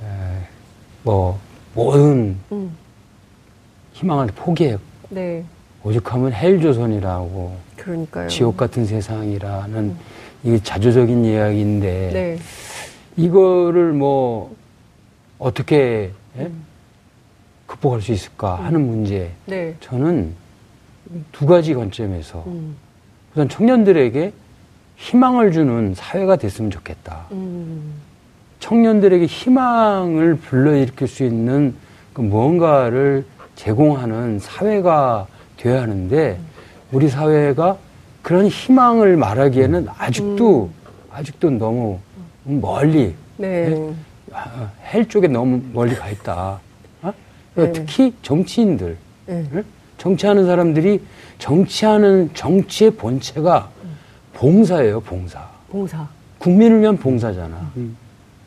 에, 0.03 0.47
뭐 1.03 1.39
모든 1.75 2.35
음. 2.51 2.75
희망을 3.93 4.27
포기해 4.35 4.77
네. 5.09 5.43
오죽하면 5.83 6.33
헬조선이라고 6.33 7.55
그러니까요. 7.77 8.27
지옥 8.29 8.57
같은 8.57 8.87
세상이라는 8.87 9.95
이게 10.43 10.63
자조적인 10.63 11.23
이야기인데 11.23 12.09
네. 12.11 12.39
이거를 13.15 13.93
뭐 13.93 14.55
어떻게 15.37 16.11
예? 16.39 16.51
극복할 17.67 18.01
수 18.01 18.11
있을까 18.11 18.55
하는 18.55 18.87
문제 18.87 19.31
네. 19.45 19.75
저는 19.81 20.33
두 21.31 21.45
가지 21.45 21.75
관점에서 21.75 22.43
음. 22.47 22.75
우선 23.33 23.47
청년들에게 23.47 24.33
희망을 25.03 25.51
주는 25.51 25.93
사회가 25.93 26.37
됐으면 26.37 26.71
좋겠다. 26.71 27.25
음. 27.33 27.93
청년들에게 28.61 29.25
희망을 29.25 30.35
불러일으킬 30.37 31.09
수 31.09 31.25
있는 31.25 31.75
그 32.13 32.21
무언가를 32.21 33.25
제공하는 33.55 34.39
사회가 34.39 35.27
되어야 35.57 35.81
하는데 35.81 36.39
우리 36.93 37.09
사회가 37.09 37.77
그런 38.21 38.47
희망을 38.47 39.17
말하기에는 39.17 39.87
아직도 39.97 40.69
아직도 41.11 41.49
너무 41.51 41.99
멀리 42.45 43.13
네. 43.35 43.93
아, 44.31 44.71
헬 44.85 45.05
쪽에 45.09 45.27
너무 45.27 45.61
멀리 45.73 45.95
가 45.95 46.09
있다. 46.09 46.61
어? 47.01 47.13
네. 47.55 47.73
특히 47.73 48.13
정치인들, 48.21 48.95
네. 49.25 49.45
응? 49.53 49.63
정치하는 49.97 50.45
사람들이 50.45 51.01
정치하는 51.39 52.29
정치의 52.33 52.91
본체가 52.91 53.72
봉사예요, 54.33 54.99
봉사. 55.01 55.47
봉사. 55.69 56.07
국민을 56.37 56.81
위한 56.81 56.97
봉사잖아. 56.97 57.71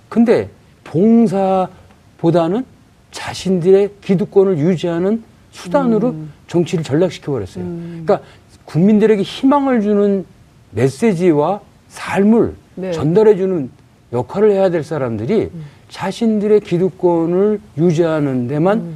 근데 0.08 0.48
봉사보다는 0.84 2.64
자신들의 3.10 3.90
기득권을 4.02 4.58
유지하는 4.58 5.22
수단으로 5.50 6.10
음. 6.10 6.32
정치를 6.48 6.84
전락시켜 6.84 7.32
버렸어요. 7.32 7.64
그러니까 7.64 8.20
국민들에게 8.66 9.22
희망을 9.22 9.80
주는 9.80 10.26
메시지와 10.72 11.60
삶을 11.88 12.54
네. 12.74 12.92
전달해 12.92 13.36
주는 13.36 13.70
역할을 14.12 14.50
해야 14.50 14.70
될 14.70 14.84
사람들이 14.84 15.50
자신들의 15.88 16.60
기득권을 16.60 17.60
유지하는 17.78 18.48
데만 18.48 18.94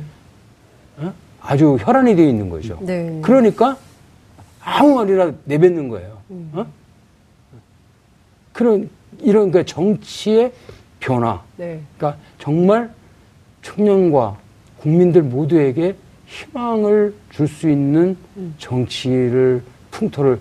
어? 0.99 1.13
아주 1.41 1.79
혈안이 1.81 2.15
되어 2.15 2.27
있는 2.27 2.51
거죠. 2.51 2.77
음. 2.83 2.87
네. 2.87 3.19
그러니까 3.23 3.77
아무 4.63 4.97
말이나 4.97 5.33
내뱉는 5.45 5.89
거예요. 5.89 6.19
음. 6.31 6.51
어? 6.53 6.67
그런 8.61 8.91
이런 9.23 9.51
그 9.51 9.65
정치의 9.65 10.53
변화. 11.01 11.43
네. 11.57 11.81
그러니까 11.97 12.21
정말 12.39 12.91
청년과 13.63 14.37
국민들 14.79 15.23
모두에게 15.23 15.97
희망을 16.27 17.15
줄 17.31 17.49
수 17.49 17.71
있는 17.71 18.15
음. 18.37 18.55
정치를 18.59 19.63
풍토를 19.91 20.39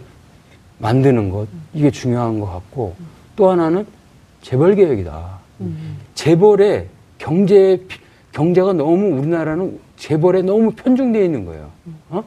만드는 0.79 1.29
것 1.29 1.47
이게 1.73 1.89
중요한 1.89 2.41
것 2.41 2.47
같고 2.47 2.93
또 3.37 3.49
하나는 3.49 3.85
재벌 4.41 4.75
개혁이다. 4.75 5.39
음. 5.61 5.97
재벌의 6.13 6.87
경제 7.17 7.81
경제가 8.33 8.73
너무 8.73 9.17
우리나라는 9.17 9.79
재벌에 9.95 10.41
너무 10.41 10.71
편중되어 10.71 11.23
있는 11.23 11.45
거예요. 11.45 11.71
어? 12.09 12.23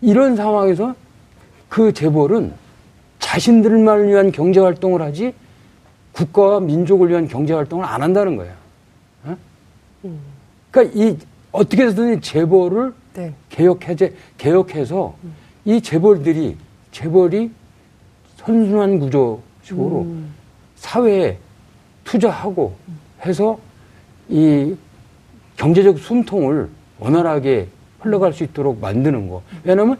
이런 0.00 0.34
상황에서 0.34 0.96
그 1.68 1.92
재벌은 1.92 2.63
자신들만 3.34 4.06
위한 4.06 4.30
경제 4.30 4.60
활동을 4.60 5.02
하지 5.02 5.34
국가와 6.12 6.60
민족을 6.60 7.08
위한 7.08 7.26
경제 7.26 7.52
활동을 7.52 7.84
안 7.84 8.00
한다는 8.00 8.36
거예요. 8.36 8.52
어? 9.24 9.36
그러니까 10.70 10.96
이 10.96 11.16
어떻게 11.50 11.82
해서든 11.82 12.20
재벌을 12.20 12.92
네. 13.14 13.34
개혁해 13.48 13.96
개혁해서 14.38 15.16
이 15.64 15.80
재벌들이 15.80 16.56
재벌이 16.92 17.50
선순환 18.36 19.00
구조식으로 19.00 20.02
음. 20.02 20.32
사회에 20.76 21.36
투자하고 22.04 22.76
해서 23.26 23.58
이 24.28 24.76
경제적 25.56 25.98
숨통을 25.98 26.68
원활하게 27.00 27.66
흘러갈 27.98 28.32
수 28.32 28.44
있도록 28.44 28.78
만드는 28.80 29.28
거. 29.28 29.42
왜냐하면 29.64 29.98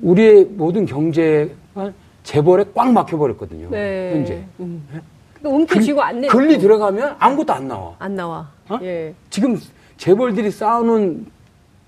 우리의 0.00 0.44
모든 0.44 0.84
경제가 0.84 1.92
재벌에 2.26 2.64
꽉 2.74 2.92
막혀버렸거든요. 2.92 3.70
네. 3.70 4.10
현재. 4.12 4.44
음. 4.58 4.84
그러니까 5.32 5.48
움켜쥐고 5.48 6.02
안 6.02 6.20
내요. 6.20 6.30
근리 6.32 6.58
들어가면 6.58 7.14
아무것도 7.20 7.52
안 7.52 7.68
나와. 7.68 7.94
안 8.00 8.16
나와. 8.16 8.50
어? 8.68 8.78
예. 8.82 9.14
지금 9.30 9.60
재벌들이 9.96 10.50
쌓아놓은 10.50 11.24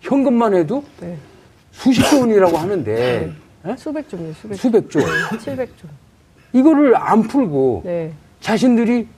현금만 0.01 0.55
해도 0.55 0.85
네. 1.01 1.17
수십 1.73 2.09
조 2.09 2.21
원이라고 2.21 2.57
하는데 2.57 3.33
예? 3.67 3.77
수백 3.77 4.09
조요, 4.09 4.33
수백 4.35 4.55
조. 4.55 4.61
수백 4.61 4.91
조. 4.91 5.01
700조. 5.01 5.89
이거를 6.53 6.97
안 6.97 7.23
풀고 7.23 7.83
네. 7.85 8.13
자신들이 8.41 9.09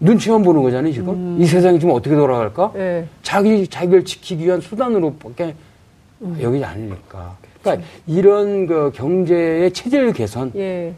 눈치만 0.00 0.42
보는 0.42 0.62
거잖아요, 0.64 0.92
지금. 0.92 1.40
이 1.40 1.46
세상이 1.46 1.78
지금 1.78 1.94
어떻게 1.94 2.16
돌아갈까? 2.16 2.72
네. 2.74 3.06
자기, 3.22 3.68
자기를 3.68 4.04
지키기 4.04 4.44
위한 4.44 4.60
수단으로밖에 4.60 5.54
여기지 6.40 6.64
않으니까. 6.64 7.36
그러니까 7.64 7.86
이런 8.06 8.66
그 8.66 8.92
경제의 8.94 9.72
체질 9.72 10.12
개선, 10.12 10.52
예. 10.54 10.92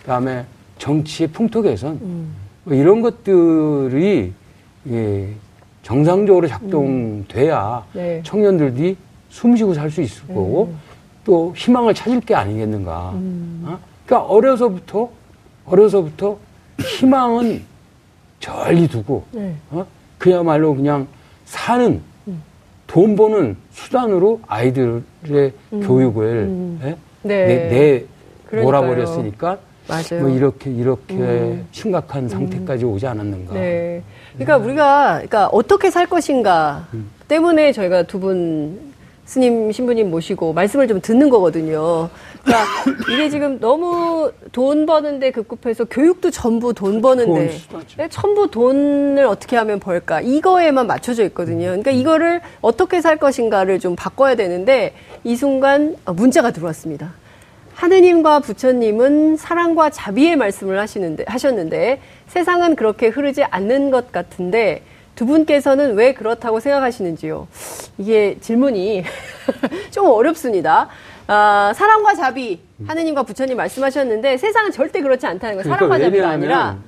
그다음에 0.00 0.44
정치의 0.78 1.28
풍토 1.28 1.62
개선, 1.62 1.98
뭐 2.64 2.74
이런 2.74 3.00
것들이 3.00 4.32
예, 4.88 5.28
정상적으로 5.82 6.46
작동돼야 6.46 7.84
네. 7.94 8.20
청년들이 8.22 8.96
숨쉬고 9.30 9.74
살 9.74 9.90
수 9.90 10.02
있을 10.02 10.26
거고 10.28 10.74
또 11.24 11.54
희망을 11.56 11.94
찾을 11.94 12.20
게 12.20 12.34
아니겠는가. 12.34 13.12
어? 13.14 13.78
그러니까 14.04 14.28
어려서부터 14.28 15.08
어려서부터 15.64 16.36
희망은 16.78 17.62
절리 18.40 18.88
두고 18.88 19.24
네. 19.32 19.54
어? 19.70 19.86
그야말로 20.18 20.74
그냥 20.74 21.06
사는 21.46 22.00
돈 22.90 23.14
버는 23.14 23.56
수단으로 23.70 24.40
아이들의 24.48 25.52
교육을 25.70 26.78
예? 26.82 26.96
네. 27.22 27.46
내, 27.46 27.68
내 27.68 28.04
그러니까요. 28.46 28.62
몰아버렸으니까 28.64 29.58
맞아요. 29.86 30.22
뭐 30.22 30.28
이렇게 30.28 30.70
이렇게 30.70 31.62
심각한 31.70 32.28
상태까지 32.28 32.84
오지 32.84 33.06
않았는가. 33.06 33.54
네. 33.54 34.02
그러니까 34.34 34.56
우리가 34.56 35.12
그러니까 35.14 35.46
어떻게 35.52 35.88
살 35.90 36.08
것인가 36.08 36.88
때문에 37.28 37.70
저희가 37.70 38.02
두분 38.04 38.89
스님 39.30 39.70
신부님 39.70 40.10
모시고 40.10 40.52
말씀을 40.54 40.88
좀 40.88 41.00
듣는 41.00 41.30
거거든요. 41.30 42.10
그러니까 42.42 42.66
이게 43.14 43.30
지금 43.30 43.60
너무 43.60 44.32
돈 44.50 44.86
버는데 44.86 45.30
급급해서 45.30 45.84
교육도 45.84 46.32
전부 46.32 46.74
돈 46.74 47.00
버는데. 47.00 47.52
네, 47.96 48.08
전부 48.08 48.50
돈을 48.50 49.24
어떻게 49.26 49.56
하면 49.56 49.78
벌까 49.78 50.20
이거에만 50.20 50.88
맞춰져 50.88 51.22
있거든요. 51.26 51.66
그러니까 51.66 51.92
이거를 51.92 52.40
어떻게 52.60 53.00
살 53.00 53.18
것인가를 53.18 53.78
좀 53.78 53.94
바꿔야 53.94 54.34
되는데 54.34 54.94
이 55.22 55.36
순간 55.36 55.94
문자가 56.06 56.50
들어왔습니다. 56.50 57.12
하느님과 57.74 58.40
부처님은 58.40 59.36
사랑과 59.36 59.90
자비의 59.90 60.34
말씀을 60.34 60.80
하시는데 60.80 61.24
하셨는데 61.28 62.00
세상은 62.26 62.74
그렇게 62.74 63.06
흐르지 63.06 63.44
않는 63.44 63.92
것 63.92 64.10
같은데 64.10 64.82
두 65.20 65.26
분께서는 65.26 65.96
왜 65.96 66.14
그렇다고 66.14 66.60
생각하시는지요? 66.60 67.46
이게 67.98 68.38
질문이 68.40 69.04
좀 69.92 70.06
어렵습니다. 70.06 70.88
아, 71.26 71.74
사랑과 71.76 72.14
자비 72.14 72.58
하느님과 72.86 73.24
부처님 73.24 73.58
말씀하셨는데 73.58 74.38
세상은 74.38 74.72
절대 74.72 75.02
그렇지 75.02 75.26
않다는 75.26 75.56
거예요. 75.56 75.74
사랑과 75.74 75.98
자비가 75.98 76.30
아니라 76.30 76.78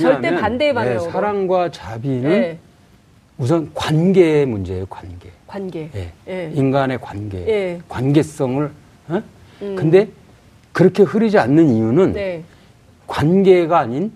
절대 0.00 0.34
반대의 0.36 0.72
방향으로. 0.72 1.04
네, 1.04 1.10
사랑과 1.10 1.70
자비는 1.70 2.30
네, 2.30 2.58
우선 3.36 3.70
관계의 3.74 4.46
문제예요, 4.46 4.86
관계. 4.86 5.30
관계. 5.46 5.90
예. 5.94 6.12
예. 6.28 6.50
인간의 6.54 6.98
관계, 7.02 7.46
예. 7.46 7.78
관계성을. 7.90 8.70
어? 9.08 9.22
근데 9.58 10.08
그렇게 10.72 11.02
흐르지 11.02 11.38
않는 11.38 11.68
이유는 11.68 12.12
네, 12.14 12.42
관계가 13.06 13.80
아닌 13.80 14.10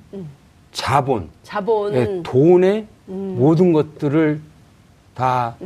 자본, 0.72 1.28
자본. 1.42 1.94
예, 1.94 2.22
돈의 2.22 2.86
모든 3.10 3.72
것들을 3.72 4.40
다 5.14 5.56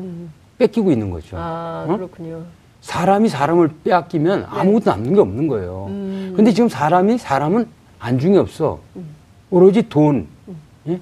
뺏기고 0.58 0.90
있는 0.90 1.10
거죠. 1.10 1.36
아, 1.38 1.86
어? 1.88 1.96
그렇군요. 1.96 2.42
사람이 2.80 3.28
사람을 3.28 3.70
빼앗기면 3.84 4.46
아무것도 4.48 4.90
남는 4.90 5.14
게 5.14 5.20
없는 5.20 5.46
거예요. 5.48 5.86
근데 6.36 6.52
지금 6.52 6.68
사람이 6.68 7.18
사람은 7.18 7.66
안중에 7.98 8.36
없어. 8.36 8.80
오로지 9.50 9.88
돈, 9.88 10.26
예? 10.88 11.00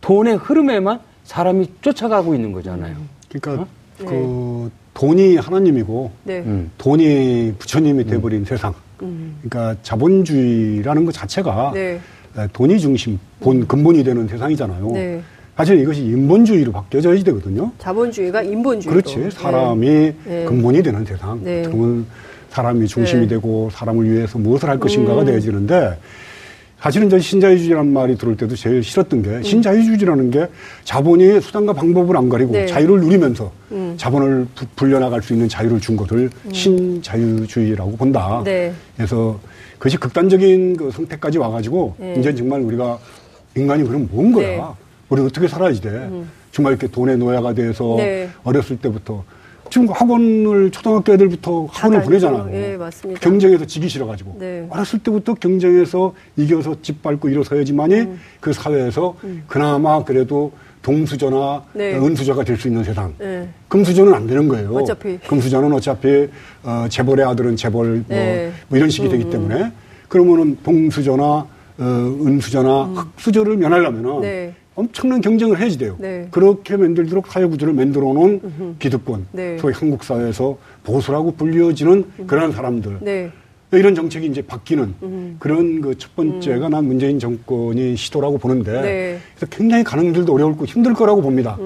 돈의 0.00 0.36
흐름에만 0.36 1.00
사람이 1.24 1.72
쫓아가고 1.80 2.34
있는 2.34 2.52
거잖아요. 2.52 2.96
그러니까 3.28 3.66
그 3.98 4.70
돈이 4.94 5.36
하나님이고 5.36 6.10
네. 6.24 6.40
음. 6.40 6.70
돈이 6.78 7.54
부처님이 7.58 8.04
돼버린 8.04 8.44
세상. 8.44 8.74
그러니까 8.98 9.74
자본주의라는 9.82 11.04
것 11.04 11.12
자체가 11.12 11.72
네. 11.74 12.00
에, 12.36 12.48
돈이 12.52 12.78
중심, 12.78 13.18
본 13.40 13.66
근본이 13.66 14.04
되는 14.04 14.28
세상이잖아요. 14.28 14.86
네. 14.92 15.22
사실 15.56 15.78
이것이 15.80 16.00
인본주의로 16.02 16.72
바뀌어져야 16.72 17.22
되거든요. 17.24 17.70
자본주의가 17.78 18.42
인본주의로. 18.42 19.02
그렇지. 19.02 19.36
사람이 19.36 19.86
네. 20.24 20.44
근본이 20.46 20.82
되는 20.82 21.04
세상. 21.04 21.40
네. 21.44 21.62
그러면 21.62 22.06
사람이 22.50 22.86
중심이 22.86 23.22
네. 23.22 23.28
되고 23.28 23.68
사람을 23.72 24.10
위해서 24.10 24.38
무엇을 24.38 24.68
할 24.68 24.78
것인가가 24.78 25.20
음. 25.20 25.26
되어지는데 25.26 25.98
사실은 26.80 27.08
저 27.08 27.18
신자유주의라는 27.18 27.92
말이 27.92 28.16
들을 28.18 28.36
때도 28.36 28.56
제일 28.56 28.82
싫었던 28.82 29.22
게 29.22 29.42
신자유주의라는 29.42 30.30
게 30.32 30.46
자본이 30.84 31.40
수단과 31.40 31.74
방법을 31.74 32.16
안 32.16 32.28
가리고 32.28 32.50
음. 32.50 32.52
네. 32.54 32.62
음. 32.62 32.66
자유를 32.66 33.00
누리면서 33.00 33.52
자본을 33.98 34.46
부- 34.54 34.66
불려나갈 34.74 35.22
수 35.22 35.34
있는 35.34 35.48
자유를 35.48 35.80
준 35.80 35.96
것을 35.96 36.30
신자유주의라고 36.50 37.96
본다. 37.96 38.40
네. 38.44 38.72
그래서 38.96 39.38
그것이 39.78 39.96
극단적인 39.98 40.76
그 40.78 40.90
선택까지 40.90 41.38
와가지고 41.38 41.94
네. 41.98 42.16
이제 42.18 42.34
정말 42.34 42.60
우리가 42.62 42.98
인간이 43.54 43.84
그럼 43.84 44.08
뭔 44.10 44.32
거야? 44.32 44.74
네. 45.12 45.20
음. 45.20 45.22
우리 45.22 45.22
어떻게 45.22 45.48
살아야지 45.48 45.80
돼? 45.80 46.10
정말 46.50 46.72
이렇게 46.72 46.86
돈의 46.86 47.18
노예가 47.18 47.52
돼서 47.54 47.94
네. 47.98 48.30
어렸을 48.44 48.76
때부터 48.78 49.24
지금 49.70 49.88
학원을 49.88 50.70
초등학교 50.70 51.12
애들부터 51.14 51.66
학원을. 51.70 52.02
보내잖아요. 52.02 52.50
예, 52.52 52.76
맞습니다. 52.76 53.20
경쟁에서 53.20 53.64
지기 53.64 53.88
싫어가지고 53.88 54.36
네. 54.38 54.66
어렸을 54.68 54.98
때부터 54.98 55.32
경쟁에서 55.34 56.14
이겨서 56.36 56.76
집 56.82 57.02
밟고 57.02 57.28
일어서야지만이 57.30 57.94
음. 57.94 58.20
그 58.40 58.52
사회에서 58.52 59.16
그나마 59.46 60.04
그래도 60.04 60.52
동수저나 60.82 61.64
네. 61.74 61.94
은수저가 61.94 62.44
될 62.44 62.56
수 62.58 62.68
있는 62.68 62.84
세상. 62.84 63.14
네. 63.18 63.48
금수저는 63.68 64.12
안 64.12 64.26
되는 64.26 64.46
거예요. 64.48 64.74
어차피. 64.74 65.16
금수저는 65.26 65.72
어차피 65.72 66.28
어, 66.64 66.86
재벌의 66.90 67.24
아들은 67.24 67.56
재벌 67.56 67.86
뭐, 67.86 68.04
네. 68.08 68.52
뭐 68.68 68.76
이런 68.76 68.90
식이 68.90 69.08
되기 69.08 69.30
때문에 69.30 69.72
그러면은 70.08 70.58
동수저나 70.62 71.24
어, 71.24 71.46
은수저나 71.78 72.82
흑수저를 73.16 73.56
면하려면은 73.56 74.10
음. 74.10 74.20
네. 74.20 74.54
엄청난 74.74 75.20
경쟁을 75.20 75.58
해야지 75.60 75.78
돼요. 75.78 75.96
네. 75.98 76.28
그렇게 76.30 76.76
만들도록 76.76 77.26
사회 77.26 77.44
구조를 77.44 77.74
만들어 77.74 78.12
놓은 78.12 78.76
기득권, 78.78 79.26
네. 79.32 79.58
소위 79.58 79.74
한국 79.74 80.02
사회에서 80.04 80.56
보수라고 80.84 81.32
불리워지는 81.34 82.26
그런 82.26 82.52
사람들. 82.52 82.98
네. 83.00 83.30
이런 83.74 83.94
정책이 83.94 84.26
이제 84.26 84.42
바뀌는 84.42 85.36
그런 85.38 85.80
그 85.80 85.94
첫 85.94 86.14
번째가 86.14 86.68
난 86.68 86.84
문재인 86.84 87.18
정권이 87.18 87.96
시도라고 87.96 88.36
보는데 88.36 88.70
음. 88.70 88.82
네. 88.82 89.18
그래서 89.34 89.46
굉장히 89.50 89.82
가능들도 89.82 90.34
어려울고 90.34 90.66
힘들 90.66 90.92
거라고 90.92 91.22
봅니다. 91.22 91.56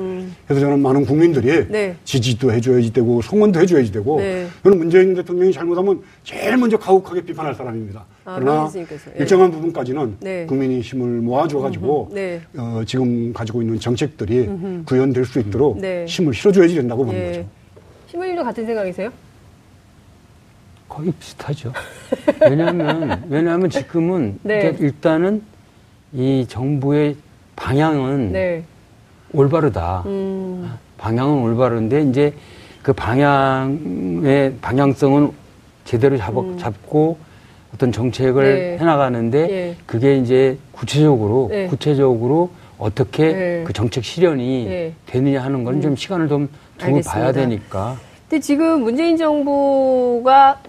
그래서 0.46 0.60
저는 0.60 0.80
많은 0.80 1.04
국민들이 1.04 1.50
음. 1.50 1.68
네. 1.68 1.96
지지도 2.04 2.52
해줘야지 2.52 2.92
되고 2.92 3.20
성원도 3.22 3.58
해줘야지 3.60 3.90
되고 3.90 4.20
네. 4.20 4.46
저는 4.62 4.78
문재인 4.78 5.14
대통령이 5.14 5.52
잘못하면 5.52 6.00
제일 6.22 6.56
먼저 6.56 6.76
가혹하게 6.76 7.22
비판할 7.22 7.54
사람입니다. 7.56 8.04
아, 8.26 8.40
그러나. 8.40 8.68
예. 8.74 9.20
일정한 9.20 9.52
부분까지는 9.52 10.16
네. 10.18 10.46
국민이 10.46 10.80
힘을 10.80 11.20
모아줘가지고 11.20 12.10
네. 12.12 12.40
어, 12.58 12.82
지금 12.84 13.32
가지고 13.32 13.62
있는 13.62 13.78
정책들이 13.78 14.82
구현될 14.84 15.24
수 15.24 15.38
있도록 15.38 15.78
네. 15.80 16.04
힘을 16.06 16.34
실어줘야지 16.34 16.74
된다고 16.74 17.04
보는 17.04 17.20
예. 17.20 17.26
거죠. 17.28 17.46
신부님도 18.08 18.42
같은 18.42 18.66
생각이세요? 18.66 19.10
거의 20.88 21.12
비슷하죠. 21.12 21.72
왜냐하면 22.40 23.22
왜냐하면 23.30 23.70
지금은 23.70 24.40
네. 24.42 24.76
일단은 24.80 25.42
이 26.12 26.44
정부의 26.48 27.16
방향은 27.54 28.32
네. 28.32 28.64
올바르다. 29.32 30.02
음. 30.06 30.72
방향은 30.98 31.42
올바른데 31.42 32.02
이제 32.02 32.34
그 32.82 32.92
방향의 32.92 34.54
방향성은 34.60 35.30
제대로 35.84 36.18
잡, 36.18 36.34
잡고 36.58 37.18
어떤 37.76 37.92
정책을 37.92 38.42
음. 38.42 38.54
네. 38.54 38.78
해나가는데 38.78 39.38
예. 39.50 39.76
그게 39.84 40.16
이제 40.16 40.56
구체적으로 40.72 41.48
네. 41.50 41.66
구체적으로 41.66 42.50
어떻게 42.78 43.32
네. 43.32 43.64
그 43.66 43.72
정책 43.74 44.02
실현이 44.04 44.64
네. 44.64 44.92
되느냐 45.04 45.42
하는 45.44 45.62
건 45.64 45.80
좀 45.82 45.94
시간을 45.94 46.28
좀 46.28 46.48
두고. 46.78 47.00
봐야 47.02 47.32
되니까. 47.32 47.96
근데 48.28 48.40
지금 48.40 48.82
문재인 48.82 49.16
정부가 49.18 50.60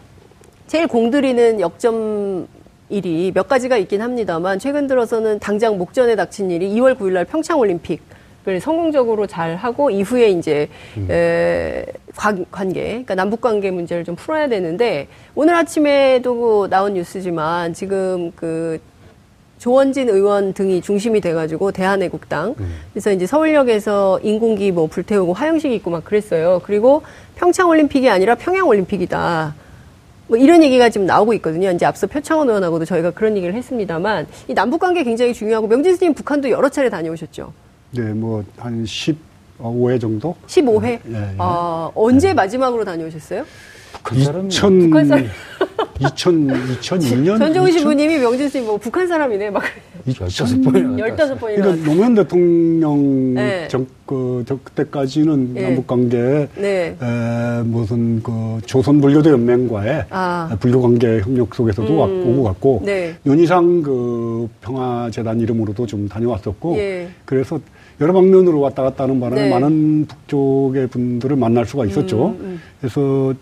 제일 0.67 0.88
공들이는 0.88 1.61
역점 1.61 2.47
일이 2.89 3.31
몇 3.34 3.47
가지가 3.47 3.77
있긴 3.77 4.01
합니다만 4.01 4.59
최근 4.59 4.88
들어서는 4.88 5.39
당장 5.39 5.77
목전에 5.77 6.15
닥친 6.15 6.51
일이 6.51 6.69
2월 6.75 6.97
9일 6.97 7.11
날 7.13 7.25
평창 7.25 7.57
올림픽 7.59 8.01
을 8.47 8.61
성공적으로 8.61 9.27
잘 9.27 9.57
하고 9.57 9.89
이후에 9.89 10.29
이제 10.29 10.69
에, 11.09 11.85
관, 12.15 12.45
관계, 12.49 12.83
그러니까 12.83 13.15
남북 13.15 13.41
관계 13.41 13.71
문제를 13.71 14.05
좀 14.05 14.15
풀어야 14.15 14.47
되는데 14.47 15.07
오늘 15.35 15.53
아침에도 15.53 16.69
나온 16.69 16.93
뉴스지만 16.93 17.73
지금 17.73 18.31
그 18.37 18.79
조원진 19.57 20.07
의원 20.07 20.53
등이 20.53 20.81
중심이 20.81 21.19
돼가지고 21.19 21.71
대한애국당 21.73 22.55
그래서 22.93 23.11
이제 23.11 23.25
서울역에서 23.25 24.21
인공기 24.23 24.71
뭐 24.71 24.87
불태우고 24.87 25.33
화영식 25.33 25.71
있고 25.73 25.91
막 25.91 26.05
그랬어요. 26.05 26.61
그리고 26.63 27.01
평창 27.35 27.67
올림픽이 27.67 28.09
아니라 28.09 28.35
평양 28.35 28.67
올림픽이다. 28.67 29.55
뭐 30.27 30.37
이런 30.37 30.63
얘기가 30.63 30.89
지금 30.89 31.05
나오고 31.05 31.33
있거든요. 31.35 31.71
이제 31.71 31.85
앞서 31.85 32.07
표창원 32.07 32.47
의원하고도 32.49 32.85
저희가 32.85 33.11
그런 33.11 33.35
얘기를 33.35 33.53
했습니다만 33.55 34.27
이 34.47 34.53
남북 34.53 34.79
관계 34.79 35.03
굉장히 35.03 35.33
중요하고 35.33 35.67
명진 35.67 35.95
스님 35.95 36.13
북한도 36.13 36.49
여러 36.49 36.69
차례 36.69 36.89
다녀오셨죠. 36.89 37.66
네, 37.91 38.01
뭐 38.13 38.43
한 38.57 38.83
15회 38.83 39.99
정도? 39.99 40.35
15회. 40.47 40.85
예, 40.85 40.99
예. 41.13 41.35
아, 41.38 41.89
언제 41.95 42.33
마지막으로 42.33 42.83
다녀오셨어요? 42.85 43.43
북한 43.93 44.23
사람이 44.23 44.47
2000, 44.49 44.79
북한 44.79 45.07
사람. 45.07 45.25
2000, 45.99 46.47
2002년? 46.81 47.39
전종훈 47.39 47.71
신부님이 47.71 48.19
명진 48.19 48.47
스님 48.49 48.67
뭐 48.67 48.77
북한 48.77 49.07
사람이네 49.07 49.49
막 49.49 49.63
열다섯 50.07 50.61
번이나 50.61 51.07
갔다 51.07 51.23
왔어요. 51.23 51.38
15번이나 51.38 51.55
그러니까 51.55 51.85
노무현 51.89 52.13
대통령 52.15 53.33
네. 53.33 53.67
정, 53.67 53.88
그, 54.05 54.43
저, 54.47 54.59
그때까지는 54.63 55.53
네. 55.55 55.61
남북 55.63 55.88
관계에 55.88 56.47
네. 56.55 56.95
에, 57.01 57.61
무슨 57.63 58.21
그 58.21 58.59
조선 58.67 59.01
불교도 59.01 59.31
연맹과의 59.31 60.05
아. 60.11 60.55
불교 60.59 60.81
관계 60.81 61.19
협력 61.21 61.55
속에서도 61.55 61.91
음. 61.91 61.97
왔- 61.97 62.09
오고 62.09 62.43
갔고 62.43 62.81
네. 62.85 63.15
윤희상 63.25 63.81
그 63.81 64.47
평화 64.61 65.09
재단 65.09 65.39
이름으로도 65.39 65.88
좀 65.88 66.07
다녀왔었고 66.07 66.77
예. 66.77 67.09
그래서 67.25 67.59
여러 67.99 68.13
방면으로 68.13 68.59
왔다 68.59 68.83
갔다 68.83 69.05
하는 69.05 69.19
바람에 69.19 69.43
네. 69.43 69.49
많은 69.49 70.05
북쪽의 70.05 70.87
분들을 70.87 71.35
만날 71.35 71.65
수가 71.65 71.85
있었죠. 71.85 72.27
음, 72.27 72.37
음. 72.41 72.61
그래서 72.79 73.33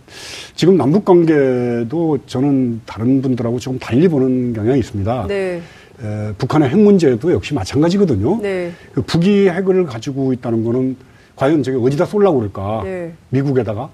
지금 0.56 0.78
남북 0.78 1.04
관계도 1.04 2.20
저는 2.26 2.82
다른 2.86 3.22
분들하고 3.22 3.60
조금 3.60 3.78
달리 3.80 4.08
보는 4.08 4.54
경향이 4.54 4.80
있습니다. 4.80 5.28
네. 5.28 5.62
에, 6.02 6.34
북한의 6.38 6.70
핵 6.70 6.80
문제도 6.80 7.32
역시 7.34 7.54
마찬가지거든요. 7.54 8.40
네. 8.42 8.72
그 8.94 9.02
북이 9.02 9.50
핵을 9.50 9.86
가지고 9.86 10.32
있다는 10.32 10.64
거는 10.64 10.96
과연 11.36 11.62
저게 11.64 11.78
어디다 11.78 12.06
쏠라고 12.06 12.38
그럴까? 12.40 12.82
네. 12.86 13.12
미국에다가, 13.30 13.90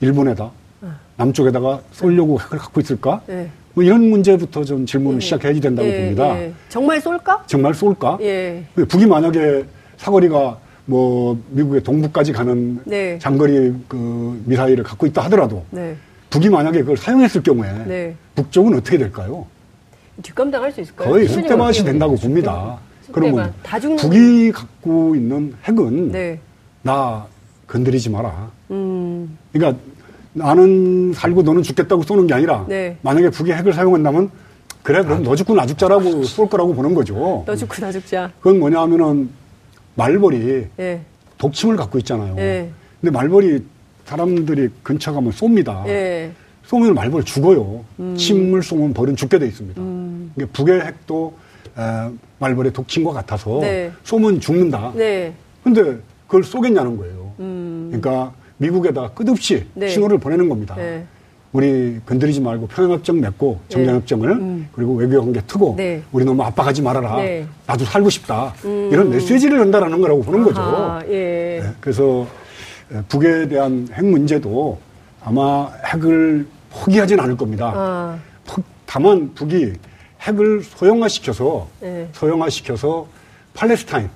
일본에다, 0.00 0.50
남쪽에다가 1.16 1.80
쏠려고 1.92 2.40
핵을 2.40 2.58
갖고 2.58 2.80
있을까? 2.80 3.20
네. 3.26 3.50
뭐 3.74 3.82
이런 3.82 4.08
문제부터 4.08 4.64
좀 4.64 4.86
질문을 4.86 5.20
시작해야 5.20 5.52
된다고 5.60 5.88
예, 5.88 5.98
봅니다. 6.02 6.38
예. 6.40 6.52
정말 6.68 7.00
쏠까? 7.00 7.42
정말 7.46 7.74
쏠까? 7.74 8.18
예. 8.20 8.64
북이 8.88 9.06
만약에 9.06 9.64
사거리가 9.96 10.58
뭐 10.86 11.40
미국의 11.50 11.82
동부까지 11.82 12.32
가는 12.32 12.78
네. 12.84 13.18
장거리 13.18 13.74
그 13.88 14.42
미사일을 14.44 14.84
갖고 14.84 15.06
있다 15.06 15.22
하더라도 15.24 15.64
네. 15.70 15.96
북이 16.30 16.50
만약에 16.50 16.80
그걸 16.80 16.96
사용했을 16.96 17.42
경우에 17.42 17.72
네. 17.86 18.14
북쪽은 18.34 18.74
어떻게 18.74 18.98
될까요? 18.98 19.46
뒷감당할 20.22 20.70
수 20.70 20.80
있을까요? 20.80 21.08
거의 21.10 21.24
어떻게 21.24 21.82
된다고? 21.82 22.14
봅니다. 22.16 22.78
그러면 23.12 23.52
북이 23.98 24.52
갖고 24.52 25.14
있는 25.14 25.54
핵은 25.64 26.12
네. 26.12 26.38
나 26.82 27.26
건드리지 27.66 28.10
마라. 28.10 28.50
음. 28.70 29.38
그러니까 29.52 29.80
나는 30.34 31.12
살고 31.14 31.42
너는 31.42 31.62
죽겠다고 31.62 32.02
쏘는 32.02 32.26
게 32.26 32.34
아니라 32.34 32.66
네. 32.68 32.98
만약에 33.02 33.30
북이 33.30 33.52
핵을 33.52 33.72
사용한다면 33.72 34.30
그래 34.82 35.02
그럼 35.02 35.22
너 35.22 35.34
죽고 35.34 35.54
나 35.54 35.64
죽자라고 35.64 36.24
쏠 36.24 36.48
거라고 36.48 36.74
보는 36.74 36.92
거죠. 36.92 37.44
너 37.46 37.56
죽고 37.56 37.74
나 37.76 37.90
죽자. 37.90 38.30
그건 38.40 38.58
뭐냐 38.58 38.80
하면은 38.82 39.30
말벌이 39.94 40.66
예. 40.78 41.00
독침을 41.38 41.76
갖고 41.76 41.98
있잖아요. 41.98 42.34
네. 42.34 42.70
근데 43.00 43.10
말벌이 43.12 43.64
사람들이 44.04 44.68
근처 44.82 45.12
가면 45.12 45.30
쏩니다. 45.32 45.86
예. 45.86 46.32
쏘면 46.66 46.94
말벌 46.94 47.24
죽어요. 47.24 47.84
음. 48.00 48.16
침을 48.16 48.62
쏘면 48.62 48.92
벌은 48.92 49.16
죽게 49.16 49.38
돼 49.38 49.46
있습니다. 49.46 49.80
그러니까 49.80 50.52
북의 50.52 50.80
핵도 50.80 51.34
에, 51.78 52.10
말벌의 52.38 52.72
독침과 52.72 53.12
같아서 53.12 53.60
네. 53.60 53.92
쏘면 54.02 54.40
죽는다. 54.40 54.92
네. 54.94 55.32
근데 55.62 55.98
그걸 56.26 56.42
쏘겠냐는 56.42 56.96
거예요. 56.96 57.32
음. 57.38 57.86
그러니까 57.90 58.32
미국에다 58.58 59.10
끝없이 59.10 59.66
네. 59.74 59.88
신호를 59.88 60.18
보내는 60.18 60.48
겁니다. 60.48 60.74
네. 60.76 61.04
우리 61.52 62.00
건드리지 62.04 62.40
말고 62.40 62.66
평양협정 62.66 63.20
맺고 63.20 63.60
정전협정을 63.68 64.64
그리고 64.72 64.94
외교관계 64.96 65.40
트고 65.46 65.74
네. 65.76 66.02
우리 66.10 66.24
너무 66.24 66.42
압박하지 66.42 66.82
말아라. 66.82 67.16
네. 67.16 67.46
나도 67.66 67.84
살고 67.84 68.10
싶다. 68.10 68.52
이런 68.64 69.10
메시지를 69.10 69.58
전달하는 69.58 70.00
거라고 70.00 70.22
보는 70.22 70.42
거죠. 70.42 70.60
아, 70.60 71.00
예. 71.06 71.60
네, 71.62 71.72
그래서 71.80 72.26
에, 72.92 73.00
북에 73.08 73.46
대한 73.48 73.86
핵 73.92 74.04
문제도 74.04 74.78
아마 75.22 75.70
핵을 75.86 76.46
포기하진 76.70 77.20
않을 77.20 77.36
겁니다. 77.36 77.72
아. 77.74 78.18
포- 78.44 78.62
다만 78.84 79.32
북이 79.34 79.74
핵을 80.22 80.62
소형화시켜서 80.64 81.68
네. 81.80 82.08
소형화시켜서 82.12 83.06
팔레스타인 83.54 84.10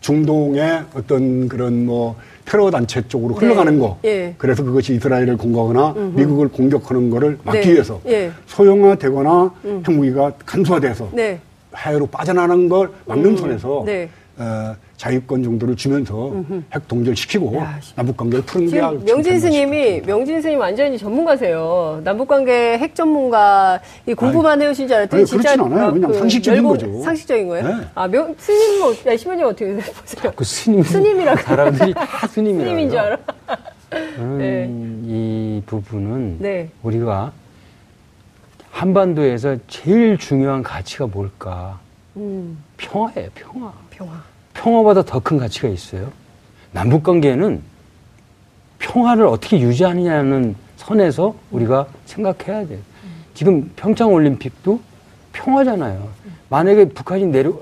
중동의 0.00 0.84
어떤 0.94 1.48
그런 1.48 1.84
뭐 1.84 2.16
테러 2.48 2.70
단체 2.70 3.06
쪽으로 3.06 3.34
네. 3.34 3.46
흘러가는 3.46 3.78
거. 3.78 3.98
예. 4.06 4.34
그래서 4.38 4.64
그것이 4.64 4.94
이스라엘을 4.94 5.36
공격하거나 5.36 5.94
미국을 6.14 6.48
공격하는 6.48 7.10
거를 7.10 7.38
막기 7.44 7.60
네. 7.60 7.72
위해서 7.74 8.00
예. 8.06 8.30
소형화되거나 8.46 9.50
핵무기가 9.86 10.32
간소화돼서 10.46 11.10
네. 11.12 11.38
해외로 11.76 12.06
빠져나가는 12.06 12.68
걸 12.70 12.90
막는 13.04 13.36
선에서 13.36 13.82
네. 13.84 14.08
어, 14.38 14.74
자유권 14.98 15.44
정도를 15.44 15.76
주면서 15.76 16.32
핵 16.74 16.88
동결시키고 16.88 17.54
야, 17.56 17.78
남북 17.94 18.16
관계를 18.16 18.44
푸는 18.44 18.68
게 18.68 18.80
명진 18.80 19.22
참 19.22 19.38
스님이 19.38 20.00
명진 20.02 20.42
스님 20.42 20.58
완전히 20.58 20.98
전문가세요. 20.98 22.00
남북 22.02 22.26
관계 22.26 22.76
핵 22.78 22.96
전문가 22.96 23.80
이 24.06 24.12
공부만 24.12 24.60
해오신 24.60 24.88
줄 24.88 24.96
알았더니 24.96 25.20
아니, 25.20 25.26
진짜 25.26 25.54
그렇진 25.54 25.72
않아요. 25.72 25.92
그냥 25.92 26.12
상식적인 26.12 26.62
열공- 26.62 26.68
거죠. 26.68 27.02
상식적인 27.02 27.46
거예요? 27.48 27.68
네. 27.68 27.84
아, 27.94 28.08
명 28.08 28.34
스님 28.38 28.80
뭐 28.80 28.92
야, 29.06 29.16
시모님 29.16 29.46
어떻게 29.46 29.66
보세요? 29.76 30.32
그 30.34 30.44
스님 30.44 30.82
스님이라고. 30.82 31.40
사람들이 31.42 31.94
다 31.94 32.04
스님이라고. 32.26 32.64
스님인 32.68 32.90
줄 32.90 32.98
알아? 32.98 33.18
저는 34.16 34.38
네. 34.38 34.68
이 35.06 35.62
부분은 35.64 36.38
네. 36.40 36.68
우리가 36.82 37.30
한반도에서 38.72 39.56
제일 39.68 40.18
중요한 40.18 40.62
가치가 40.64 41.06
뭘까? 41.06 41.78
음, 42.16 42.58
평화예요, 42.76 43.28
평화. 43.36 43.72
평화. 43.90 44.12
평화보다 44.62 45.02
더 45.02 45.20
큰 45.20 45.38
가치가 45.38 45.68
있어요. 45.68 46.10
남북 46.72 47.02
관계는 47.04 47.62
평화를 48.78 49.26
어떻게 49.26 49.60
유지하느냐는 49.60 50.54
선에서 50.76 51.34
우리가 51.50 51.86
생각해야 52.06 52.66
돼요. 52.66 52.80
지금 53.34 53.70
평창 53.76 54.12
올림픽도 54.12 54.80
평화잖아요. 55.32 56.08
만약에 56.48 56.88
북한이 56.88 57.26
내려 57.26 57.52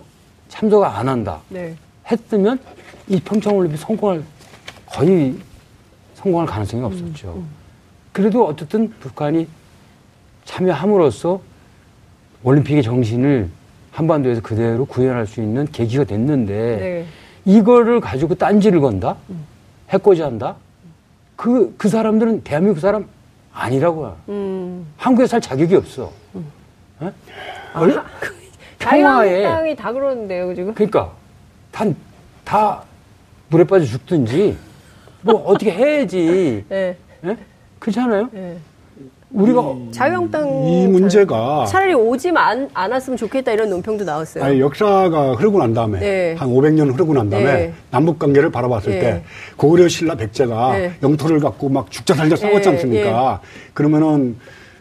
참석 0.49 0.85
안 0.85 1.09
한다 1.09 1.41
네. 1.51 1.75
했으면 2.11 2.59
이 3.09 3.21
평창 3.21 3.57
올림픽 3.57 3.77
성공할 3.79 4.23
거의 4.87 5.37
성공할 6.15 6.47
가능성이 6.47 6.83
없었죠. 6.83 7.43
그래도 8.13 8.47
어쨌든 8.47 8.89
북한이 9.01 9.47
참여함으로써 10.47 11.41
올림픽의 12.43 12.83
정신을 12.83 13.51
한반도에서 13.97 14.43
그대로 14.43 14.85
구현할 14.85 15.27
수 15.27 15.41
있는 15.41 15.67
계기가 15.73 16.05
됐는데 16.05 16.53
네. 16.55 17.07
이거를 17.47 18.01
가지고 18.01 18.35
딴지를 18.35 18.81
건다? 18.81 19.17
해코지한다? 19.89 20.57
그, 21.35 21.75
그 21.79 21.89
사람들은 21.89 22.43
대한민국 22.45 22.79
사람 22.81 23.09
아니라고요. 23.55 24.17
음. 24.29 24.87
한국에 24.99 25.27
살 25.27 25.41
자격이 25.41 25.77
없어. 25.77 26.13
예? 27.03 27.11
원래 27.75 27.95
평화에, 28.79 29.29
자유한국당이 29.43 29.77
다 29.77 29.93
그러는데요, 29.93 30.55
지금. 30.55 30.75
그러니까, 30.75 31.13
다, 31.73 31.87
다 32.45 32.83
물에 33.49 33.65
빠져 33.65 33.87
죽든지, 33.87 34.59
뭐 35.23 35.37
어떻게 35.47 35.73
해야지. 35.73 36.65
네. 36.69 36.99
예? 37.25 37.37
그렇지 37.79 37.99
않아요? 38.01 38.29
네. 38.31 38.59
우리가, 39.31 39.75
자유한국당 39.91 40.49
이 40.69 40.87
문제가 40.87 41.65
차라리 41.67 41.95
오지 41.95 42.31
안, 42.37 42.69
않았으면 42.73 43.17
좋겠다 43.17 43.53
이런 43.53 43.71
논평도 43.71 44.05
나왔어요. 44.05 44.45
아니, 44.45 44.61
역사가 44.61 45.33
흐르고 45.33 45.59
난 45.59 45.75
다음에 45.75 45.99
네. 45.99 46.35
한 46.39 46.49
500년 46.49 46.93
흐르고 46.95 47.13
난 47.15 47.29
다음에 47.29 47.45
네. 47.45 47.73
남북 47.91 48.19
관계를 48.19 48.51
바라봤을 48.51 48.93
네. 48.93 49.01
때 49.01 49.23
고구려 49.57 49.89
신라 49.89 50.15
백제가 50.15 50.79
네. 50.79 50.93
영토를 51.03 51.41
갖고 51.41 51.69
막 51.69 51.91
죽자 51.91 52.15
살자 52.15 52.37
싸웠지 52.37 52.69
네, 52.69 52.75
않습니까? 52.75 53.41
그러면은 53.75 54.37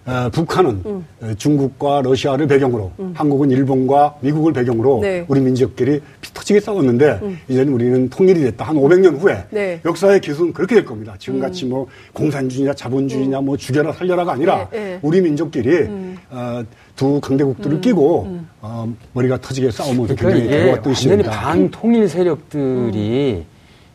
어, 0.05 0.29
북한은 0.31 0.81
음. 0.85 1.05
어, 1.21 1.33
중국과 1.35 2.01
러시아를 2.03 2.45
배경으로 2.45 2.91
한국은 3.15 3.49
일본과 3.49 4.15
미국을 4.21 4.53
배경으로 4.53 4.99
네. 5.01 5.19
음. 5.21 5.25
우리 5.27 5.41
민족끼리 5.41 5.99
피 6.21 6.33
터지게 6.33 6.59
싸웠는데 6.59 7.19
이제는 7.47 7.73
우리는 7.73 8.09
통일이 8.09 8.41
됐다. 8.41 8.65
한 8.65 8.75
500년 8.75 9.19
후에 9.19 9.45
네. 9.49 9.81
역사의 9.83 10.21
기술은 10.21 10.53
그렇게 10.53 10.75
될 10.75 10.85
겁니다. 10.85 11.15
지금같이 11.17 11.65
뭐 11.65 11.87
공산주의냐 12.13 12.73
자본주의냐 12.73 13.41
뭐 13.41 13.57
죽여라 13.57 13.93
살려라가 13.93 14.33
아니라 14.33 14.69
네, 14.69 14.79
네. 14.79 14.99
우리 15.01 15.21
민족끼리 15.21 15.87
어, 16.29 16.63
두 16.95 17.19
강대국들을 17.19 17.81
끼고 17.81 18.39
어, 18.61 18.93
머리가 19.13 19.41
터지게 19.41 19.71
싸우면서 19.71 20.15
그러니까 20.15 20.27
굉장히 20.27 20.49
괴로웠던 20.49 20.75
완전히 20.75 20.95
시절입니다. 20.95 21.31
반통일 21.31 22.09
세력들이, 22.09 23.45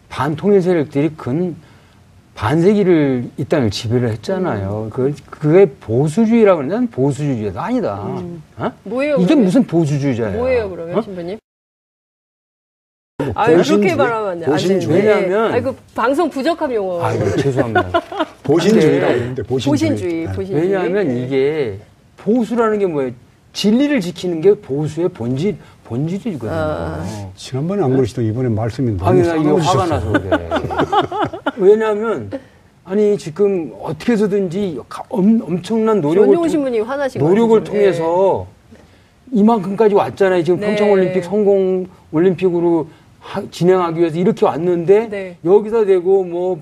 반통일 0.09 0.61
세력들이 0.61 1.11
근 1.17 1.55
반세기를 2.45 3.33
이 3.37 3.45
땅을 3.45 3.71
지배를 3.71 4.09
했잖아요. 4.13 4.89
그 4.91 5.15
그게 5.29 5.67
보수주의라고 5.67 6.57
그러는 6.61 6.75
난 6.75 6.91
보수주의가 6.91 7.67
아니다. 7.67 8.03
음. 8.07 8.43
어? 8.57 8.73
뭐예요? 8.85 9.17
이게 9.17 9.27
그러면? 9.27 9.45
무슨 9.45 9.65
보수주의자예요? 9.65 10.39
뭐예요, 10.39 10.71
그러면 10.71 10.97
어? 10.99 11.03
신부님? 11.03 11.39
아, 13.35 13.47
그렇게? 13.47 13.95
말하면 13.95 14.31
안 14.31 14.41
돼. 14.41 14.47
보신주의? 14.47 14.97
왜냐하면- 15.03 15.53
아이고, 15.53 15.77
방송 15.95 16.31
부적합 16.31 16.73
용어. 16.73 17.05
아, 17.05 17.13
죄송합니다. 17.13 18.01
보신주의라고 18.43 19.13
네. 19.13 19.19
했는데 19.21 19.43
보신주의. 19.43 19.91
보신주의, 19.91 20.25
네. 20.25 20.33
보신주의. 20.33 20.63
왜냐하면 20.63 21.09
네. 21.09 21.23
이게 21.23 21.79
보수라는 22.17 22.79
게 22.79 22.87
뭐예요? 22.87 23.13
진리를 23.53 24.01
지키는 24.01 24.41
게 24.41 24.55
보수의 24.55 25.11
본질 25.11 25.59
본질이거든요. 25.95 26.51
아. 26.53 27.05
지난번에 27.35 27.83
안 27.83 27.91
그러시던 27.97 28.25
이번에 28.25 28.49
말씀이 28.49 28.97
아니 29.03 29.23
너무 29.23 29.43
나 29.43 29.51
이거 29.51 29.57
화가. 29.57 29.87
나서 29.87 30.13
그래. 30.13 30.49
왜냐하면 31.59 32.31
아니 32.85 33.19
지금 33.19 33.73
어떻게 33.83 34.13
해서든지 34.13 34.79
가- 34.89 35.03
엄, 35.09 35.41
엄청난 35.43 36.01
노력을 36.01 36.33
통- 36.33 37.29
노력을. 37.29 37.65
통해서 37.65 38.47
이만큼까지 39.33 39.95
왔잖아요. 39.97 40.45
지금 40.45 40.61
네. 40.61 40.69
평창 40.69 40.93
올림픽 40.93 41.25
성공 41.25 41.87
올림픽으로 42.13 42.87
하- 43.19 43.43
진행하기 43.51 43.99
위해서 44.01 44.17
이렇게 44.17 44.47
왔는데 44.47 45.09
네. 45.09 45.37
여기다 45.45 45.85
대고 45.87 46.25
뭐 46.25 46.61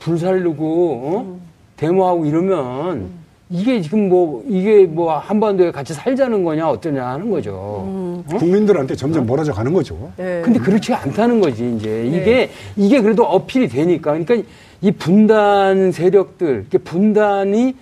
불살르고 0.00 0.64
어? 1.04 1.20
음. 1.20 1.40
데모하고 1.76 2.24
이러면 2.26 3.08
이게 3.54 3.80
지금 3.80 4.08
뭐 4.08 4.44
이게 4.48 4.84
뭐 4.84 5.16
한반도에 5.16 5.70
같이 5.70 5.94
살자는 5.94 6.42
거냐 6.42 6.68
어떠냐 6.68 7.06
하는 7.06 7.30
거죠. 7.30 7.84
음. 7.86 8.24
국민들한테 8.36 8.96
점점 8.96 9.26
몰아져 9.26 9.52
가는 9.52 9.72
거죠. 9.72 10.10
네. 10.16 10.42
근데 10.44 10.58
그렇지 10.58 10.92
않다는 10.92 11.40
거지 11.40 11.72
이제 11.76 11.88
네. 11.88 12.06
이게 12.08 12.50
이게 12.74 13.00
그래도 13.00 13.22
어필이 13.22 13.68
되니까 13.68 14.18
그러니까 14.18 14.48
이 14.80 14.90
분단 14.90 15.92
세력들 15.92 16.48
이렇게 16.48 16.78
분단이 16.78 17.76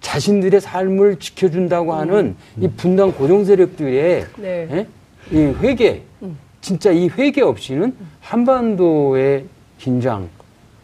자신들의 0.00 0.58
삶을 0.62 1.16
지켜준다고 1.16 1.92
하는 1.92 2.34
이 2.58 2.66
분단 2.66 3.12
고정 3.12 3.44
세력들의 3.44 4.26
네. 4.38 4.68
예? 4.72 4.86
이 5.30 5.52
회개 5.60 6.00
진짜 6.62 6.90
이 6.92 7.08
회개 7.08 7.42
없이는 7.42 7.94
한반도의 8.20 9.44
긴장 9.76 10.30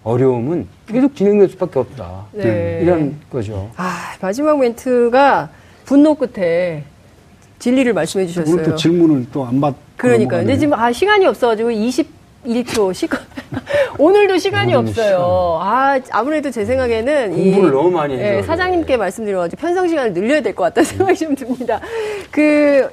어려움은 0.08 0.66
계속 0.86 1.14
진행될 1.14 1.48
수밖에 1.50 1.78
없다 1.78 2.26
네. 2.32 2.80
이런 2.82 3.16
거죠. 3.30 3.70
아, 3.76 4.14
마지막 4.20 4.58
멘트가 4.58 5.50
분노 5.84 6.14
끝에 6.14 6.84
진리를 7.58 7.92
말씀해 7.92 8.26
주셨어요. 8.26 8.54
오늘 8.54 8.64
또 8.64 8.74
질문을 8.74 9.26
또 9.32 9.44
안 9.44 9.60
받. 9.60 9.74
그러니까. 9.96 10.38
근데 10.38 10.56
지금 10.56 10.74
아, 10.74 10.92
시간이 10.92 11.26
없어가지고 11.26 11.70
21초 11.70 12.94
시간. 12.94 13.20
오늘도 13.98 14.38
시간이 14.38 14.74
없어요. 14.74 15.58
아, 15.60 15.98
아무래도 16.10 16.50
제 16.50 16.64
생각에는 16.64 17.32
공부를 17.32 17.70
너무 17.72 17.90
많이 17.90 18.14
해서 18.16 18.38
예. 18.38 18.42
사장님께 18.42 18.96
말씀드려가지고 18.96 19.60
편성 19.60 19.88
시간을 19.88 20.12
늘려야 20.14 20.40
될 20.40 20.54
것 20.54 20.64
같다는 20.64 20.84
생각이 20.88 21.18
좀 21.18 21.34
듭니다. 21.34 21.80
그 22.30 22.88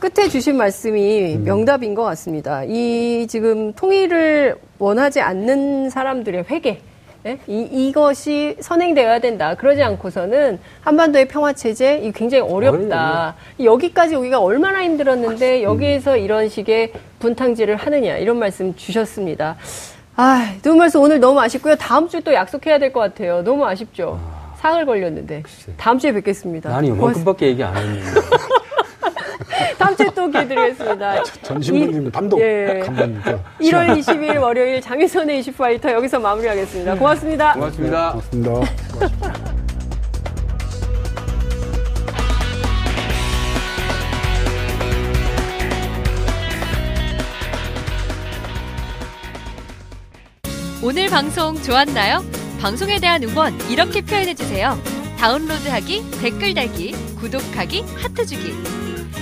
끝에 0.00 0.28
주신 0.28 0.56
말씀이 0.56 1.36
음. 1.36 1.44
명답인 1.44 1.94
것 1.94 2.02
같습니다. 2.02 2.64
이 2.64 3.26
지금 3.28 3.72
통일을 3.74 4.56
원하지 4.80 5.20
않는 5.20 5.90
사람들의 5.90 6.44
회개. 6.50 6.78
예? 7.26 7.38
이, 7.46 7.68
이것이 7.70 8.56
선행되어야 8.60 9.18
된다. 9.20 9.54
그러지 9.54 9.82
않고서는 9.82 10.58
한반도의 10.80 11.28
평화 11.28 11.52
체제, 11.52 11.98
이 11.98 12.12
굉장히 12.12 12.42
어렵다. 12.50 13.34
여기까지 13.62 14.16
오기가 14.16 14.40
얼마나 14.40 14.82
힘들었는데 14.82 15.62
여기에서 15.62 16.16
이런 16.16 16.48
식의 16.48 16.92
분탕질을 17.18 17.76
하느냐. 17.76 18.16
이런 18.16 18.38
말씀 18.38 18.74
주셨습니다. 18.74 19.56
아, 20.16 20.54
두 20.62 20.74
말씀 20.74 21.00
오늘 21.02 21.20
너무 21.20 21.38
아쉽고요. 21.40 21.76
다음 21.76 22.08
주에 22.08 22.20
또 22.20 22.32
약속해야 22.32 22.78
될 22.78 22.90
것 22.92 23.00
같아요. 23.00 23.42
너무 23.44 23.66
아쉽죠. 23.66 24.18
사흘 24.56 24.86
걸렸는데. 24.86 25.42
다음 25.76 25.98
주에 25.98 26.12
뵙겠습니다. 26.12 26.70
난 26.70 26.84
이만큼밖에 26.86 27.46
얘기 27.48 27.62
안 27.62 27.76
했는데. 27.76 28.20
다음 29.78 29.96
주에 29.96 30.06
또 30.14 30.28
기회 30.30 30.46
드리겠습니다. 30.46 31.22
전 31.42 31.60
신부님 31.60 32.10
단독 32.10 32.40
예. 32.40 32.82
그 32.86 33.40
1월 33.64 33.98
20일 33.98 34.40
월요일 34.40 34.80
장혜선의 34.80 35.38
이슈파이터 35.40 35.92
여기서 35.92 36.18
마무리하겠습니다. 36.20 36.94
고맙습니다. 36.96 37.52
고맙습니다. 37.54 38.12
고맙습니다. 38.12 39.60
오늘 50.82 51.08
방송 51.08 51.54
좋았나요? 51.62 52.24
방송에 52.58 52.98
대한 53.00 53.22
응원 53.22 53.52
이렇게 53.70 54.00
표현해 54.00 54.34
주세요. 54.34 54.78
다운로드하기, 55.18 56.02
댓글 56.22 56.54
달기, 56.54 56.92
구독하기, 57.20 57.84
하트 57.98 58.24
주기. 58.24 58.79